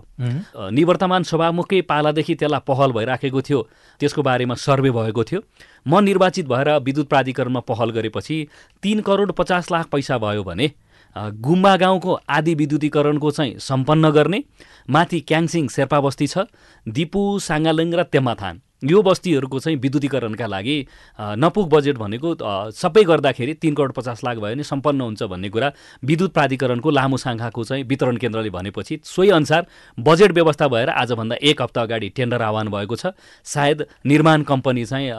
निवर्तमान 0.70 1.22
सभामुखकै 1.22 1.80
पालादेखि 1.88 2.34
त्यसलाई 2.34 2.60
पहल 2.68 2.92
भइराखेको 2.92 3.40
थियो 3.40 3.60
त्यसको 4.00 4.22
बारेमा 4.22 4.54
सर्वे 4.56 4.90
भएको 4.90 5.24
थियो। 5.24 5.40
म 5.86 6.00
निर्वाचित 6.04 6.46
भएर 6.48 6.68
विद्युत 6.80 7.08
प्राधिकरणमा 7.08 7.60
पहल 7.60 7.90
गरेपछि 7.90 8.36
तिन 8.82 9.00
करोड 9.00 9.32
पचास 9.32 9.70
लाख 9.72 9.86
पैसा 9.88 10.18
भयो 10.18 10.44
भने 10.44 10.68
गुम्बा 11.16 11.76
गाउँको 11.76 12.12
आदि 12.28 12.54
विद्युतीकरणको 12.54 13.30
चाहिँ 13.30 13.58
सम्पन्न 13.58 14.10
गर्ने 14.10 14.42
माथि 14.88 15.20
क्याङसिङ 15.20 15.68
शेर्पा 15.68 16.00
बस्ती 16.00 16.26
छ 16.26 16.48
दिपु 16.86 17.22
साङ्गालिङ 17.40 17.92
र 17.92 18.02
तेम्माथान। 18.04 18.60
यो 18.82 19.02
बस्तीहरूको 19.02 19.58
चाहिँ 19.58 19.78
विद्युतीकरणका 19.78 20.46
लागि 20.46 20.76
नपुग 21.18 21.68
बजेट 21.70 21.96
भनेको 21.98 22.34
सबै 22.72 23.02
गर्दाखेरि 23.04 23.54
तिन 23.54 23.74
करोड 23.74 23.92
पचास 23.92 24.24
लाख 24.24 24.36
भयो 24.36 24.54
भने 24.54 24.62
सम्पन्न 24.62 25.00
हुन्छ 25.00 25.22
भन्ने 25.24 25.48
कुरा 25.48 25.72
विद्युत 26.04 26.32
प्राधिकरणको 26.32 26.90
लामो 26.90 27.16
साङ्खाको 27.16 27.64
चाहिँ 27.64 27.84
वितरण 27.84 28.16
केन्द्रले 28.16 28.50
भनेपछि 28.50 29.00
सोही 29.04 29.30
अनुसार 29.30 29.66
बजेट 29.98 30.32
व्यवस्था 30.32 30.68
भएर 30.68 30.88
आजभन्दा 30.90 31.36
एक 31.42 31.62
हप्ता 31.62 31.82
अगाडि 31.82 32.08
टेन्डर 32.16 32.42
आह्वान 32.42 32.68
भएको 32.68 32.96
छ। 32.96 33.06
सायद 33.44 33.86
निर्माण 34.06 34.42
कम्पनी 34.42 34.84
चाहिँ 34.84 35.10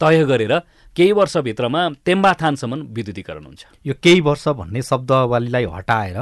तय 0.00 0.24
गरेर 0.24 0.58
केही 0.96 1.12
वर्षभित्रमा 1.12 1.88
तेम्बाथानसम्म 2.04 2.82
विद्युतीकरण 2.90 3.44
हुन्छ। 3.44 3.64
यो 3.86 3.94
केही 4.02 4.20
वर्ष 4.20 4.48
भन्ने 4.58 4.82
शब्दवालीलाई 4.82 5.64
हटाएर 5.74 6.18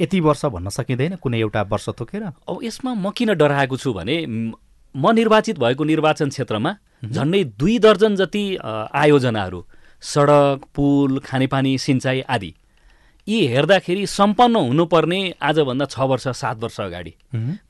यति 0.00 0.20
वर्ष 0.20 0.44
भन्न 0.46 0.68
सकिँदैन 0.70 1.16
कुनै 1.22 1.38
एउटा 1.40 1.62
वर्ष 1.70 1.88
तोकेर 1.98 2.22
अब 2.22 2.58
यसमा 2.62 2.94
म 2.94 3.10
किन 3.10 3.34
डराएको 3.34 3.76
छु 3.76 3.92
भने 3.92 4.16
म 4.94 5.10
निर्वाचित 5.14 5.58
भएको 5.58 5.84
निर्वाचन 5.84 6.28
क्षेत्रमा 6.28 6.72
झन्डै 7.04 7.42
दुई 7.58 7.78
दर्जन 7.78 8.16
जति 8.16 8.44
आयोजनाहरू 8.62 9.64
सडक 10.02 10.64
पुल 10.74 11.18
खानेपानी 11.24 11.76
सिँचाइ 11.78 12.20
आदि 12.28 12.52
यी 13.26 13.46
हेर्दाखेरि 13.46 14.06
सम्पन्न 14.08 14.56
हुनुपर्ने 14.56 15.18
आजभन्दा 15.42 15.84
छ 15.84 16.00
वर्ष 16.00 16.26
सात 16.32 16.56
वर्ष 16.58 16.80
अगाडि। 16.80 17.12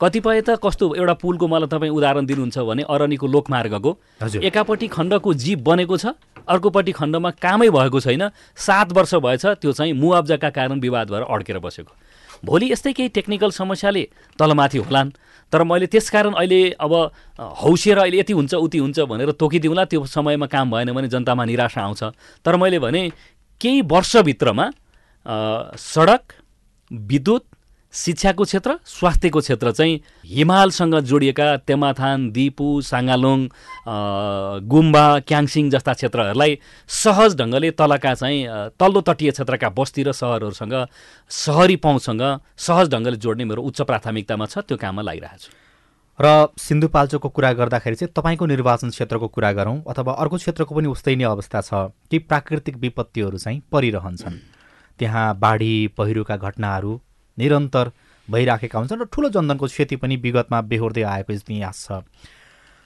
कतिपय 0.01 0.41
त 0.41 0.55
कस्तो 0.63 0.93
एउटा 0.95 1.13
पुलको 1.19 1.47
मलाई 1.47 1.67
तपाईँ 1.67 1.91
उदाहरण 1.91 2.25
दिनुहुन्छ 2.25 2.57
भने 2.63 2.83
अरनीको 2.87 3.27
लोकमार्गको। 3.27 3.91
एकापट्टि 4.39 4.87
खण्डको 4.87 5.33
जीप 5.35 5.59
बनेको 5.59 5.97
छ 5.97 6.15
अर्कोपट्टि 6.47 6.91
खण्डमा 6.95 7.29
कामै 7.43 7.69
भएको 7.69 7.99
छैन 7.99 8.23
सात 8.57 8.91
वर्ष 8.95 9.15
भएछ 9.19 9.45
त्यो 9.59 9.71
चाहिँ 9.75 9.93
मुआब्जाका 9.99 10.49
कारण 10.49 10.79
विवाद 10.79 11.11
भएर 11.11 11.23
अड्केर 11.27 11.59
बसेको। 11.59 11.91
भोलि 12.45 12.71
यस्तै 12.71 12.93
केही 12.93 13.09
टेक्निकल 13.09 13.51
समस्याले 13.51 14.03
तलमाथि 14.39 14.77
होलान्। 14.77 15.09
तर 15.53 15.63
मैले 15.63 15.87
त्यसकारण 15.87 16.33
अहिले 16.37 16.61
अब 16.79 16.93
हौसिएर 17.61 17.97
अहिले 17.97 18.19
यति 18.19 18.33
हुन्छ 18.33 18.53
उति 18.53 18.77
हुन्छ 18.77 18.99
भनेर 19.09 19.31
तोकिदिउँला 19.33 19.85
त्यो 19.85 20.05
समयमा 20.05 20.47
काम 20.47 20.71
भएन 20.71 20.91
भने 20.93 21.07
जनतामा 21.09 21.45
निराशा 21.45 21.81
आउँछ। 21.81 22.03
तर 22.45 22.55
मैले 22.55 22.79
भने 22.79 23.01
केही 23.61 23.81
वर्षभित्रमा 23.81 24.65
सडक 25.75 26.23
विद्युत 26.91 27.45
शिक्षाको 27.93 28.43
क्षेत्र 28.43 28.77
स्वास्थ्यको 28.85 29.39
क्षेत्र 29.39 29.71
चाहिँ 29.71 29.99
हिमालसँग 30.25 30.95
जोडिएका 31.09 31.45
तेमाथान 31.65 32.29
दिपु 32.31 32.81
साङ्गालोङ 32.85 33.47
गुम्बा 34.69 35.05
क्याङसिङ 35.19 35.69
जस्ता 35.69 35.93
क्षेत्रहरूलाई 35.93 36.57
सहज 36.87 37.35
ढङ्गले 37.37 37.71
तलका 37.71 38.13
चाहिँ 38.13 38.45
तल्लो 38.79 39.01
तटीय 39.01 39.31
क्षेत्रका 39.31 39.69
बस्ती 39.73 40.03
र 40.03 40.11
सहरहरूसँग 40.11 40.75
सहरी 41.31 41.75
पहुँचसँग 41.81 42.23
सहज 42.57 42.93
ढङ्गले 42.93 43.17
जोड्ने 43.17 43.45
मेरो 43.45 43.61
उच्च 43.63 43.81
प्राथमिकतामा 43.81 44.45
छ 44.45 44.57
त्यो 44.69 44.77
काममा 44.77 45.01
लागिरहेको 45.01 45.41
छु। 45.41 45.51
र 46.19 46.53
सिन्धुपाल्चोकको 46.61 47.29
कुरा 47.29 47.51
गर्दाखेरि 47.57 47.95
चाहिँ 47.95 48.13
तपाईँको 48.13 48.45
निर्वाचन 48.45 48.89
क्षेत्रको 48.93 49.27
कुरा 49.33 49.51
गरौँ 49.57 49.77
अथवा 49.89 50.13
अर्को 50.13 50.37
क्षेत्रको 50.37 50.75
पनि 50.75 50.87
उस्तै 50.93 51.15
नै 51.15 51.25
अवस्था 51.25 51.61
छ 51.65 51.89
केही 52.05 52.19
प्राकृतिक 52.29 52.77
विपत्तिहरू 52.77 53.37
चाहिँ 53.37 53.61
परिरहन्छन्। 53.71 54.37
त्यहाँ 54.99 55.27
बाढी 55.39 55.75
पहिरोका 55.97 56.35
घटनाहरू 56.37 56.99
निरन्तर 57.39 57.91
भइराखेका 58.27 58.79
हुन्छन् 58.79 59.01
र 59.01 59.05
ठुलो 59.13 59.29
जनधनको 59.29 59.65
क्षति 59.65 59.95
पनि 59.95 60.15
विगतमा 60.23 60.61
बेहोर्दै 60.69 61.03
आएको 61.03 61.33
इतिहास 61.33 61.85
छ। 61.85 61.91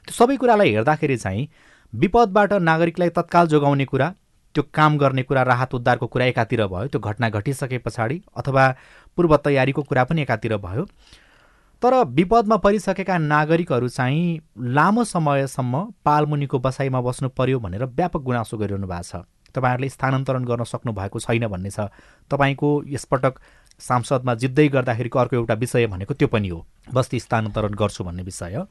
त्यो 0.07 0.13
सबै 0.13 0.37
कुरालाई 0.37 0.69
हेर्दाखेरि 0.71 1.17
चाहिँ 1.17 1.47
विपदबाट 1.93 2.53
नागरिकलाई 2.63 3.09
तत्काल 3.17 3.47
जोगाउने 3.47 3.85
कुरा 3.85 4.13
त्यो 4.55 4.63
काम 4.73 4.97
गर्ने 4.97 5.23
कुरा 5.23 5.43
राहत 5.43 5.73
उद्धारको 5.73 6.07
कुरा 6.07 6.25
एकातिर 6.25 6.65
भयो 6.67 6.87
त्यो 6.87 6.99
घटना 7.01 7.29
घटिसके 7.29 7.77
पछाडि 7.85 8.21
अथवा 8.37 8.63
पूर्व 9.17 9.35
तयारीको 9.45 9.81
कुरा 9.83 10.03
पनि 10.03 10.21
एकातिर 10.21 10.57
भयो। 10.57 10.85
तर 11.81 11.93
विपदमा 12.15 12.57
परिसकेका 12.57 13.17
नागरिकहरू 13.17 13.87
चाहिँ 13.89 14.39
लामो 14.77 15.03
समयसम्म 15.03 15.83
पालमुनिको 16.05 16.59
बसाइमा 16.59 17.01
बस्नु 17.01 17.29
पर्यो 17.29 17.59
भनेर 17.59 17.85
व्यापक 17.85 18.21
गुनासो 18.21 18.57
गरिरहनु 18.57 18.87
भएको 18.87 19.03
छ। 19.03 19.25
तपाईँहरूले 19.55 19.89
स्थानान्तरण 19.89 20.45
गर्न 20.45 20.63
सक्नु 20.63 20.91
भएको 20.93 21.19
छैन 21.19 21.47
भन्ने 21.47 21.69
छ। 21.69 21.89
तपाईँको 22.31 22.69
यसपटक 22.87 23.33
सांसदमा 23.84 24.34
जित्दै 24.41 24.67
गर्दाखेरिको 24.69 25.19
अर्को 25.19 25.36
एउटा 25.36 25.54
विषय 25.54 25.88
भनेको 25.88 26.13
त्यो 26.13 26.28
पनि 26.28 26.50
हो। 26.50 26.65
बस्ती 26.93 27.19
स्थानान्तरण 27.19 27.74
गर्छु 27.76 28.04
भन्ने 28.04 28.24
विषय। 28.24 28.65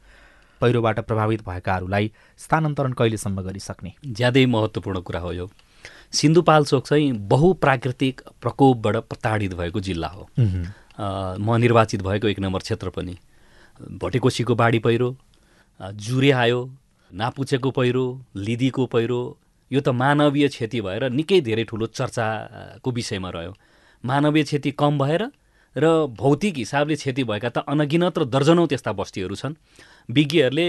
पहिरोबाट 0.61 1.01
प्रभावित 1.01 1.41
भएकाहरूलाई 1.47 2.11
स्थानान्तरण 2.39 2.93
कहिलेसम्म 2.93 3.41
गरिसक्ने? 3.43 3.93
ज्यादै 4.07 4.45
महत्त्वपूर्ण 4.47 5.01
कुरा 5.01 5.21
हो 5.21 5.33
यो। 5.33 5.51
सिन्धुपाल्चोक 6.13 6.87
चाहिँ 6.87 7.13
बहुप्राकृतिक 7.29 8.21
प्रकोपबाट 8.41 8.97
प्रताडित 9.11 9.55
भएको 9.55 9.81
जिल्ला 9.81 10.09
हो। 10.09 10.29
म 11.41 11.57
निर्वाचित 11.57 12.03
भएको 12.03 12.29
एक 12.29 12.41
नम्बर 12.41 12.61
क्षेत्र 12.61 12.91
पनि। 12.91 13.17
भटेकोसीको 13.99 14.55
बाढी 14.55 14.79
पहिरो 14.79 15.17
जुरे 15.81 16.31
आयो 16.31 16.61
नापुचेको 17.11 17.71
पहिरो 17.71 18.05
लिदीको 18.37 18.87
पहिरो 18.87 19.21
यो 19.71 19.81
त 19.81 19.89
मानवीय 19.89 20.49
क्षति 20.49 20.81
भएर 20.81 21.11
निकै 21.11 21.41
धेरै 21.41 21.65
ठुलो 21.65 21.87
चर्चाको 21.89 22.91
विषयमा 22.91 23.31
रह्यो। 23.31 23.53
मानवीय 24.05 24.43
क्षति 24.45 24.71
कम 24.73 24.99
भएर 24.99 25.23
र 25.77 25.89
भौतिक 26.13 26.57
हिसाबले 26.57 26.97
क्षति 26.97 27.25
भएका 27.25 27.49
त 27.49 27.59
अनगिनत 27.65 28.19
र 28.19 28.25
दर्जनौँ 28.29 28.67
त्यस्ता 28.69 28.93
बस्तीहरू 28.93 29.35
छन्। 29.35 29.55
विज्ञहरूले 30.09 30.69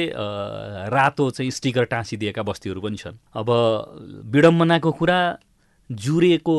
रातो 0.89 1.29
चाहिँ 1.29 1.51
स्टिकर 1.51 1.83
टाँसिदिएका 1.91 2.43
बस्तीहरू 2.43 2.81
पनि 2.81 2.97
छन्। 2.97 3.17
अब 3.35 3.49
विडम्बनाको 4.31 4.91
कुरा 4.91 5.19
जुरेको 5.89 6.55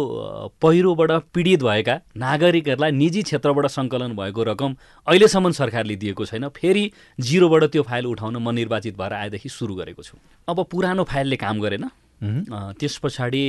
पहिरोबाट 0.60 1.10
पीडित 1.34 1.62
भएका 1.62 1.94
नागरिकहरूलाई 2.16 2.92
निजी 2.92 3.22
क्षेत्रबाट 3.22 3.66
सङ्कलन 3.66 4.12
भएको 4.16 4.42
रकम 4.44 4.76
अहिलेसम्म 5.08 5.50
सरकारले 5.50 5.96
दिएको 5.96 6.24
छैन। 6.26 6.48
फेरि 6.52 6.84
जिरोबाट 7.18 7.64
त्यो 7.72 7.82
फाइल 7.82 8.06
उठाउन 8.06 8.36
म 8.36 8.50
निर्वाचित 8.52 8.98
भएर 8.98 9.12
आएदेखि 9.12 9.48
सुरु 9.48 9.74
गरेको 9.74 10.02
छु। 10.02 10.18
अब 10.48 10.66
पुरानो 10.70 11.04
फाइलले 11.08 11.36
काम 11.40 11.60
गरेन। 11.60 11.88
त्यस 12.24 12.96
पछाडि 12.98 13.44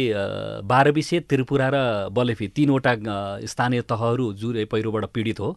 बाह्र 0.63 0.91
विषय 0.91 1.19
त्रिपुरा 1.29 1.69
र 1.73 1.77
बलेफी 2.11 2.47
तिनवटा 2.51 2.93
स्थानीय 3.47 3.81
तहहरू 3.87 4.25
जुरे 4.35 4.65
पहिरोबाट 4.67 5.05
पीडित 5.15 5.39
हो 5.39 5.55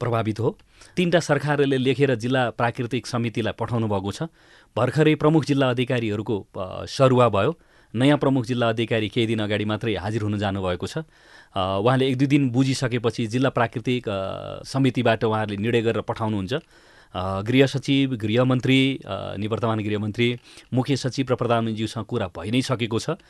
प्रभावित 0.00 0.38
हो। 0.40 0.50
तिनवटा 0.96 1.20
सरकारले 1.20 1.76
लेखेर 1.78 2.14
जिल्ला 2.14 2.42
प्राकृतिक 2.54 3.06
समितिलाई 3.06 3.54
पठाउनु 3.58 3.86
भएको 3.88 4.10
छ। 4.12 4.22
भर्खरै 4.76 5.14
प्रमुख 5.14 5.44
जिल्ला 5.44 5.70
अधिकारीहरूको 5.70 6.36
सरुवा 6.88 7.28
भयो। 7.28 7.52
नयाँ 7.94 8.18
प्रमुख 8.18 8.44
जिल्ला 8.46 8.68
अधिकारी 8.68 9.08
केही 9.08 9.26
दिन 9.26 9.40
अगाडि 9.44 9.64
मात्रै 9.64 9.94
हाजिर 10.00 10.22
हुन 10.22 10.38
जानुभएको 10.38 10.86
छ। 10.86 11.04
उहाँले 11.54 12.08
एक 12.08 12.16
दुई 12.18 12.26
दिन 12.26 12.50
बुझिसकेपछि 12.50 13.26
जिल्ला 13.26 13.50
प्राकृतिक 13.50 14.04
समितिबाट 14.64 15.24
उहाँहरूले 15.24 15.56
निर्णय 15.62 15.82
गरेर 15.82 16.02
पठाउनुहुन्छ। 16.02 16.52
गृह 17.14 17.66
सचिव 17.66 18.14
गृहमन्त्री 18.16 18.80
निवर्तमान 19.38 19.78
गृहमन्त्री 19.80 20.28
मुख्य 20.72 20.96
सचिव 20.96 21.26
र 21.30 21.34
प्रधानमन्त्रीज्यूसँग 21.36 22.04
कुरा 22.04 22.26
भइ 22.36 22.50
नै 22.50 22.60
सकेको 22.62 22.98
छ। 22.98 23.20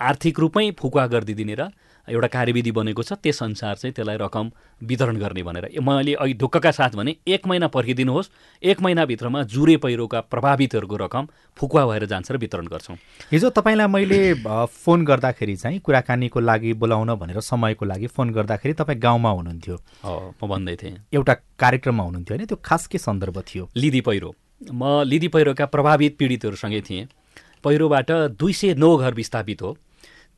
आर्थिक 0.00 0.34
रूपमै 0.40 0.70
फुकुवा 0.76 1.06
गरिदिने 1.06 1.54
र 1.54 1.62
एउटा 2.08 2.28
कार्यविधि 2.28 2.70
बनेको 2.72 3.02
छ 3.02 3.12
त्यसअनुसार 3.22 3.74
चाहिँ 3.76 3.94
त्यसलाई 3.94 4.16
रकम 4.16 4.50
वितरण 4.80 5.16
गर्ने 5.16 5.42
भनेर। 5.42 5.68
मैले 5.80 6.14
अहिले 6.14 6.34
ढुक्कका 6.34 6.70
साथ 6.70 6.96
भने 6.96 7.14
एक 7.26 7.46
महिना 7.46 7.68
पर्खिदिनुहोस् 7.68 8.30
एक 8.62 8.80
महिनाभित्रमा 8.82 9.42
जुरे 9.44 9.76
पहिरोका 9.76 10.20
प्रभावितहरूको 10.26 10.96
रकम 10.96 11.28
फुकुवा 11.56 11.86
भएर 11.86 12.06
जान्छ 12.06 12.32
र 12.32 12.36
वितरण 12.36 12.66
गर्छौँ। 12.66 12.96
हिजो 13.32 13.50
तपाईँलाई 13.50 13.86
मैले 13.86 14.20
फोन 14.66 15.04
गर्दाखेरि 15.04 15.56
चाहिँ 15.56 15.78
कुराकानीको 15.78 16.40
लागि 16.40 16.72
बोलाउन 16.74 17.14
भनेर 17.14 17.40
समयको 17.40 17.84
लागि 17.86 18.06
फोन 18.08 18.30
गर्दाखेरि 18.32 18.74
तपाईँ 18.74 18.98
गाउँमा 18.98 19.30
हुनुहुन्थ्यो। 19.30 19.76
म 20.42 20.48
भन्दै 20.48 20.76
थिएँ। 20.76 20.96
एउटा 21.14 21.34
कार्यक्रममा 21.58 22.04
हुनुहुन्थ्यो 22.04 22.36
होइन 22.36 22.46
त्यो 22.46 22.58
खास 22.64 22.86
के 22.86 22.98
सन्दर्भ 22.98 23.38
थियो? 23.46 23.68
लिदी 23.76 24.00
पहिरो। 24.00 24.34
म 24.72 25.02
लिदी 25.06 25.28
पहिरोका 25.28 25.66
प्रभावित 25.66 26.16
पीडितहरूसँगै 26.18 26.80
थिएँ। 26.80 27.06
पहिरोबाट 27.64 28.10
दुई 28.34 28.52
सय 28.52 28.74
नौ 28.74 28.96
घर 28.96 29.14
विस्थापित 29.14 29.62
हो। 29.62 29.76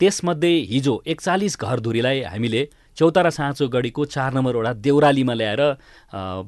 त्यसमध्ये 0.00 0.54
हिजो 0.70 0.98
एकचालिस 1.06 1.56
घरधुरीलाई 1.58 2.20
हामीले 2.22 2.64
चौतारा 2.96 3.30
साँचो 3.30 3.66
गढीको 3.68 4.04
चार 4.04 4.32
नम्बर 4.34 4.56
वडा 4.56 4.72
देउरालीमा 4.78 5.34
ल्याएर 5.34 5.62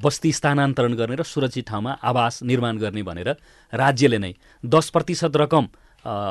बस्ती 0.02 0.32
स्थानान्तरण 0.32 0.94
गर्ने 0.94 1.16
र 1.16 1.22
सुरक्षित 1.24 1.66
ठाउँमा 1.66 1.92
आवास 2.02 2.42
निर्माण 2.42 2.76
गर्ने 2.78 3.02
भनेर 3.02 3.30
राज्यले 3.72 4.18
नै 4.18 4.32
दस 4.64 4.90
प्रतिशत 4.90 5.37
रकम 5.37 5.66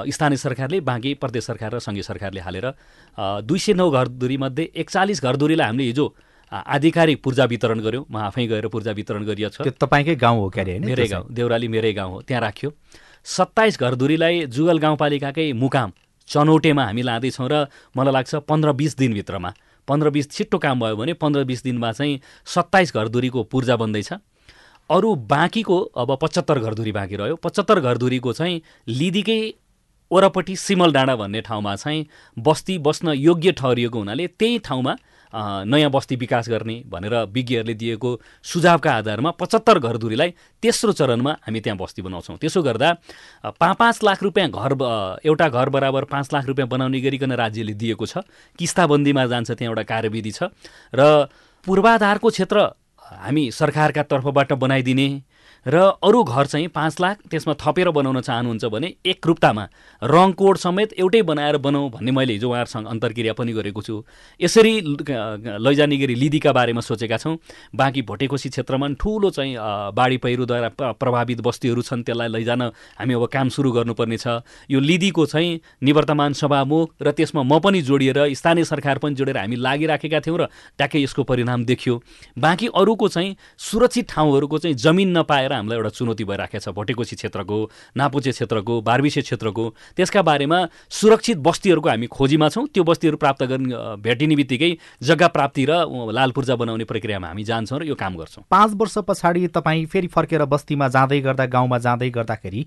स्थानीय 0.08 0.38
सरकारले 0.38 0.80
बाँकी 0.82 1.14
प्रदेश 1.16 1.44
सरकार 1.46 1.74
र 1.74 1.80
सङ्घीय 1.80 2.04
सरकारले 2.04 2.40
हालेर 2.40 2.68
दुई 3.44 3.60
सय 3.60 3.74
नौ 3.74 3.90
घरधुरीमध्ये 3.92 4.70
एकचालिस 4.76 5.22
घरधुरीलाई 5.22 5.68
हामीले 5.68 5.88
हिजो 5.88 6.08
आधिकारिक 6.52 7.24
पूर्जा 7.24 7.46
वितरण 7.46 7.80
गऱ्यौँ 7.82 8.06
म 8.08 8.18
आफै 8.24 8.46
गएर 8.48 8.68
पूर्जा 8.70 8.92
वितरण 8.94 9.24
गरिएको 9.26 9.64
छ 9.64 9.76
तपाईँकै 9.76 10.16
गाउँ 10.16 10.40
हो 10.40 10.50
क्यारे 10.50 10.80
मेरै 10.80 11.08
गाउँ 11.10 11.28
देउराली 11.32 11.68
मेरै 11.68 11.92
गाउँ 11.94 12.12
हो 12.12 12.22
त्यहाँ 12.22 12.42
राख्यो। 12.42 12.70
सत्ताइस 13.28 13.80
घरधुरीलाई 13.80 14.46
जुगल 14.48 14.78
गाउँपालिकाकै 14.80 15.52
मुकाम 15.56 15.92
चनौटेमा 16.28 16.84
हामी 16.86 17.02
लाँदैछौँ 17.02 17.50
र 17.52 17.68
मलाई 17.98 18.14
लाग्छ 18.14 18.36
पन्ध्र 18.50 18.72
बिस 18.74 18.98
दिनभित्रमा। 18.98 19.54
पन्ध्र 19.88 20.10
बिस 20.10 20.32
छिट्टो 20.32 20.58
काम 20.58 20.80
भयो 20.80 20.96
भने 20.96 21.14
पन्ध्र 21.14 21.44
बिस 21.44 21.64
दिनमा 21.64 21.92
चाहिँ 21.92 22.20
सत्ताइस 22.46 22.94
घरधुरीको 22.94 23.44
पूर्जा 23.44 23.76
बन्दैछ। 23.76 24.14
अरू 24.90 25.16
बाँकीको 25.30 25.80
अब 25.98 26.18
पचहत्तर 26.22 26.60
घरधुरी 26.60 26.92
बाँकी 26.92 27.16
रह्यो। 27.16 27.36
पचहत्तर 27.36 27.80
घरधुरीको 27.80 28.34
चाहिँ 28.34 28.62
लिदीकै 28.88 29.40
वरपट्टि 30.12 30.56
सिमल 30.56 30.92
डाँडा 30.94 31.16
भन्ने 31.16 31.42
ठाउँमा 31.42 31.76
चाहिँ 31.76 32.06
बस्ती 32.38 32.78
बस्न 32.78 33.14
योग्य 33.18 33.52
ठहरिएको 33.52 33.98
हुनाले 33.98 34.28
त्यही 34.28 34.60
ठाउँमा 34.60 34.96
नयाँ 35.36 35.90
बस्ती 35.92 36.16
विकास 36.16 36.50
गर्ने 36.50 36.76
भनेर 36.88 37.14
विज्ञहरूले 37.28 37.74
दिएको 37.76 38.10
सुझावका 38.44 38.92
आधारमा 38.94 39.32
पचहत्तर 39.36 39.80
घरधुरीलाई 39.80 40.30
तेस्रो 40.64 40.92
चरणमा 40.92 41.32
हामी 41.44 41.60
त्यहाँ 41.60 41.78
बस्ती 41.78 42.02
बनाउँछौँ। 42.02 42.38
त्यसो 42.40 42.62
गर्दा 42.64 42.94
पाँच 43.60 43.78
पाँच 43.78 44.00
लाख 44.04 44.24
रुपियाँ 44.24 44.50
घर 44.50 44.72
एउटा 45.26 45.48
घर 45.50 45.70
बराबर 45.70 46.04
पाँच 46.08 46.34
लाख 46.34 46.46
रुपियाँ 46.46 46.68
बनाउने 46.70 47.00
गरिकन 47.02 47.32
राज्यले 47.36 47.74
दिएको 47.76 48.06
छ। 48.06 48.24
किस्ताबन्दीमा 48.60 49.26
जान्छ 49.28 49.52
त्यहाँ 49.52 49.72
एउटा 49.72 49.84
कार्यविधि 49.84 50.32
छ। 50.32 50.44
र 50.96 51.28
पूर्वाधारको 51.68 52.30
क्षेत्र 52.30 52.58
हामी 53.06 53.52
सरकारका 53.52 54.04
तर्फबाट 54.04 54.54
बनाइदिने 54.54 55.08
र 55.66 55.78
अरू 56.04 56.24
घर 56.24 56.46
चाहिँ 56.46 56.68
पाँच 56.70 57.00
लाख 57.02 57.18
त्यसमा 57.26 57.54
थपेर 57.58 57.90
बनाउन 57.90 58.22
चाहनुहुन्छ 58.22 58.66
भने 58.66 58.94
एक 59.02 59.28
रूपतामा 59.28 59.64
रङ 60.02 60.32
कोड 60.38 60.58
समेत 60.58 60.94
एउटै 60.94 61.22
बनाएर 61.26 61.58
बनाऊ 61.58 61.90
भन्ने 61.90 62.12
मैले 62.12 62.34
हिजो 62.34 62.50
उहाँहरूसँग 62.50 62.88
अन्तर्क्रिया 62.88 63.34
पनि 63.34 63.54
गरेको 63.54 63.82
छु। 63.82 64.04
यसरी 64.40 64.74
लैजाने 65.58 65.98
गरी 65.98 66.16
लिदीका 66.16 66.52
बारेमा 66.54 66.82
सोचेका 66.82 67.18
छौँ। 67.18 67.38
बाँकी 67.76 68.02
भोटेकोसी 68.06 68.50
क्षेत्रमा 68.50 68.88
ठुलो 68.94 69.30
चाहिँ 69.34 69.58
बाढी 69.98 70.18
पहिरोद्वारा 70.22 70.70
प्रभावित 71.02 71.42
बस्तीहरू 71.42 71.82
छन् 71.82 72.04
त्यसलाई 72.06 72.30
लैजान 72.30 72.62
हामी 73.02 73.14
अब 73.16 73.26
काम 73.26 73.50
सुरु 73.50 73.72
गर्नुपर्ने 73.72 74.18
छ। 74.18 74.46
यो 74.70 74.80
लिदीको 74.80 75.26
चाहिँ 75.26 75.60
निवर्तमान 75.82 76.34
सभामुख 76.38 77.02
र 77.02 77.12
त्यसमा 77.12 77.42
म 77.42 77.58
पनि 77.58 77.82
जोडिएर 77.82 78.22
स्थानीय 78.38 78.70
सरकार 78.70 79.02
पनि 79.02 79.16
जोडेर 79.18 79.38
हामी 79.38 79.56
लागिराखेका 79.58 80.20
थियौँ 80.22 80.38
र 80.38 80.46
ट्याक्कै 80.78 81.02
यसको 81.02 81.24
परिणाम 81.26 81.66
देखियो। 81.66 82.02
बाँकी 82.38 82.68
अरूको 82.70 83.08
चाहिँ 83.10 83.36
सुरक्षित 83.58 84.06
ठाउँहरूको 84.14 84.58
चाहिँ 84.62 84.78
जमिन 84.78 85.18
नपाएर 85.18 85.54
हामीलाई 85.56 85.78
एउटा 85.78 85.90
चुनौती 85.90 86.24
भइराखेको 86.24 86.60
छ 86.60 86.70
भोटेकोसी 86.76 87.16
क्षेत्रको 87.16 87.58
नापुचे 87.98 88.32
क्षेत्रको 88.32 88.74
बारबिसे 88.82 89.22
क्षेत्रको। 89.22 89.66
त्यसका 89.96 90.22
बारेमा 90.22 90.60
सुरक्षित 90.90 91.38
बस्तीहरूको 91.40 91.90
हामी 91.90 92.08
खोजीमा 92.08 92.50
छौँ। 92.50 92.68
त्यो 92.74 92.84
बस्तीहरू 92.84 93.18
प्राप्त 93.18 93.44
गर्ने 93.44 93.76
भेटिने 94.02 94.36
बित्तिकै 94.36 94.72
जग्गा 95.02 95.28
प्राप्ति 95.32 95.66
र 95.70 95.72
लाल 96.12 96.32
पूर्जा 96.32 96.56
बनाउने 96.56 96.86
प्रक्रियामा 96.86 97.28
हामी 97.28 97.44
जान्छौँ 97.44 97.80
र 97.80 97.84
यो 97.86 97.96
काम 97.96 98.16
गर्छौँ। 98.18 98.44
पाँच 98.52 98.72
वर्ष 98.76 98.98
पछाडि 99.08 99.48
तपाईँ 99.56 99.86
फेरि 99.88 100.08
फर्केर 100.08 100.46
बस्तीमा 100.46 100.88
जाँदै 100.90 101.20
गर्दा 101.22 101.46
गाउँमा 101.48 101.78
जाँदै 101.80 102.10
गर्दाखेरि 102.10 102.62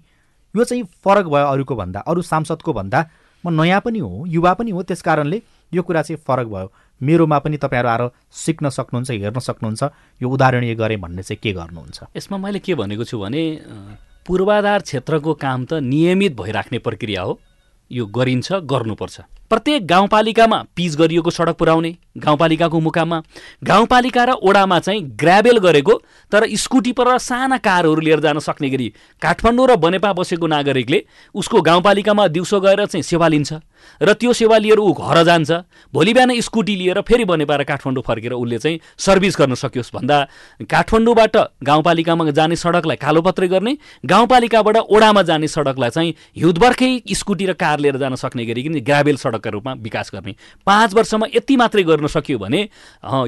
यो 0.55 0.65
चाहिँ 0.65 0.83
फरक 1.05 1.27
भयो 1.29 1.47
अरूको 1.47 1.75
भन्दा 1.77 2.01
अरू 2.09 2.23
सांसदको 2.23 2.73
भन्दा। 2.73 3.01
म 3.45 3.55
नयाँ 3.55 3.81
पनि 3.81 3.99
हो 3.99 4.25
युवा 4.27 4.53
पनि 4.55 4.71
हो 4.71 4.83
त्यस 4.83 5.03
कारणले 5.03 5.43
यो 5.73 5.83
कुरा 5.83 6.03
चाहिँ 6.03 6.19
फरक 6.27 6.47
भयो। 6.49 6.73
मेरोमा 7.01 7.39
पनि 7.39 7.57
तपाईँहरू 7.57 7.89
आएर 7.89 8.11
सिक्न 8.33 8.69
सक्नुहुन्छ 8.69 9.11
हेर्न 9.11 9.39
सक्नुहुन्छ। 9.39 9.83
यो 10.21 10.29
उदाहरणीय 10.29 10.75
गरेँ 10.75 10.99
भन्ने 10.99 11.23
चाहिँ 11.23 11.41
के 11.43 11.53
गर्नुहुन्छ? 11.53 11.99
यसमा 12.17 12.37
मैले 12.39 12.59
के 12.59 12.75
भनेको 12.75 13.05
छु 13.05 13.19
भने 13.19 13.43
पूर्वाधार 14.27 14.81
क्षेत्रको 14.83 15.35
काम 15.35 15.65
त 15.65 15.73
नियमित 15.81 16.37
भइराख्ने 16.37 16.79
प्रक्रिया 16.79 17.23
हो। 17.23 17.41
यो 17.91 18.05
गरिन्छ 18.07 18.53
गर्नुपर्छ। 18.69 19.21
प्रत्येक 19.49 19.87
गाउँपालिकामा 19.89 20.57
पिच 20.77 20.97
गरिएको 20.97 21.31
सडक 21.31 21.57
पुर्याउने 21.57 21.93
गाउँपालिकाको 22.21 22.81
मुकाममा। 22.81 23.19
गाउँपालिका 23.65 24.25
र 24.25 24.31
ओडामा 24.45 24.79
चाहिँ 24.79 25.01
ग्राभेल 25.17 25.59
गरेको 25.59 25.95
तर 26.33 26.45
स्कुटी 26.53 26.93
पर 26.93 27.17
साना 27.17 27.57
कारहरू 27.57 28.01
लिएर 28.01 28.21
जान 28.21 28.39
सक्ने 28.45 28.69
गरी 28.69 28.93
काठमाडौँ 29.23 29.67
र 29.67 29.77
बनेपा 29.81 30.13
बसेको 30.13 30.47
नागरिकले 30.47 31.05
उसको 31.33 31.63
गाउँपालिकामा 31.65 32.29
दिउँसो 32.29 32.61
गएर 32.61 32.85
चाहिँ 32.87 33.03
सेवा 33.03 33.29
लिन्छ। 33.29 33.53
र 34.01 34.13
त्यो 34.15 34.33
सेवा 34.33 34.59
लिएर 34.59 34.79
ऊ 34.79 34.93
घर 34.93 35.23
जान्छ। 35.25 35.51
भोलि 35.95 36.13
बिहान 36.15 36.41
स्कुटी 36.41 36.77
लिएर 36.77 37.01
फेरि 37.01 37.25
बनेपाएर 37.25 37.63
काठमाडौँ 37.65 38.03
फर्केर 38.03 38.33
उसले 38.33 38.59
चाहिँ 38.59 38.81
सर्भिस 38.99 39.37
गर्न 39.39 39.55
सकियोस् 39.57 39.95
भन्दा 39.95 40.17
काठमाडौँबाट 40.65 41.37
गाउँपालिकामा 41.63 42.31
जाने 42.31 42.57
सडकलाई 42.57 42.97
कालोपत्रै 42.99 43.49
गर्ने 43.49 43.77
गाउँपालिकाबाट 44.05 44.77
ओडामा 44.79 45.23
जाने 45.23 45.49
सडकलाई 45.49 45.91
चाहिँ 45.91 46.15
हिउँदबर्खै 46.37 46.91
स्कुटी 47.13 47.47
र 47.47 47.53
कार 47.55 47.79
लिएर 47.79 47.97
जान 47.99 48.15
सक्ने 48.17 48.45
गरिकन 48.47 48.79
ग्राभेल 48.81 49.17
सडकका 49.17 49.51
रूपमा 49.51 49.73
विकास 49.81 50.11
गर्ने। 50.15 50.35
पाँच 50.67 50.95
वर्षमा 50.95 51.27
यति 51.35 51.57
मात्रै 51.57 51.83
गर्न 51.83 52.07
सकियो 52.09 52.39
भने 52.39 52.69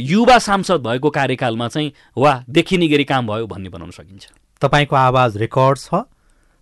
युवा 0.02 0.38
सांसद 0.40 0.80
भएको 0.80 1.10
कार्यकालमा 1.10 1.68
चाहिँ 1.68 1.92
वा 2.16 2.32
देखिने 2.48 2.88
गरी 2.88 3.04
काम 3.04 3.26
भयो 3.26 3.46
भन्ने 3.46 3.68
बनाउन 3.68 3.90
सकिन्छ। 3.90 4.26
तपाईँको 4.62 4.96
आवाज 4.96 5.36
रेकर्ड 5.36 5.78
छ 5.78 6.04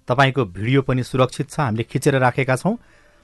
तपाईँको 0.08 0.44
भिडियो 0.46 0.82
पनि 0.82 1.02
सुरक्षित 1.02 1.50
छ 1.50 1.60
हामीले 1.60 1.82
खिचेर 1.84 2.18
राखेका 2.18 2.56
छौँ। 2.56 2.76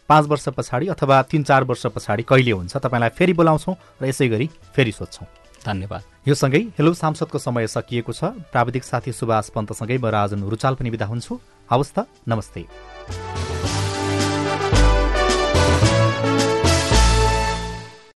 पाँच 0.08 0.26
वर्ष 0.26 0.48
पछाडि 0.48 0.86
अथवा 0.88 1.22
तिन 1.22 1.42
चार 1.44 1.64
वर्ष 1.64 1.86
पछाडि 1.86 2.22
कहिले 2.22 2.50
हुन्छ 2.50 2.76
तपाईँलाई 2.76 3.10
फेरि 3.10 3.32
बोलाउँछौँ 3.32 3.74
र 4.02 4.06
यसै 4.06 4.28
गरी 4.28 4.50
फेरि 4.74 4.92
सोध्छौँ। 4.92 5.26
धन्यवाद। 5.64 6.02
यो 6.28 6.34
सँगै 6.34 6.60
हेलो 6.76 6.92
सांसदको 6.92 7.38
समय 7.38 7.66
सकिएको 7.66 8.12
छ। 8.12 8.24
प्राविधिक 8.52 8.84
साथी 8.84 9.12
सुभाष 9.12 9.48
पन्तसँगै 9.48 9.98
म 9.98 10.06
राजन 10.12 10.44
रुचाल 10.44 10.74
पनि 10.74 10.90
बिदा 10.90 11.06
हुन्छु। 11.06 11.40
हवस् 11.70 11.94
त 11.96 12.06
नमस्ते। 12.28 13.53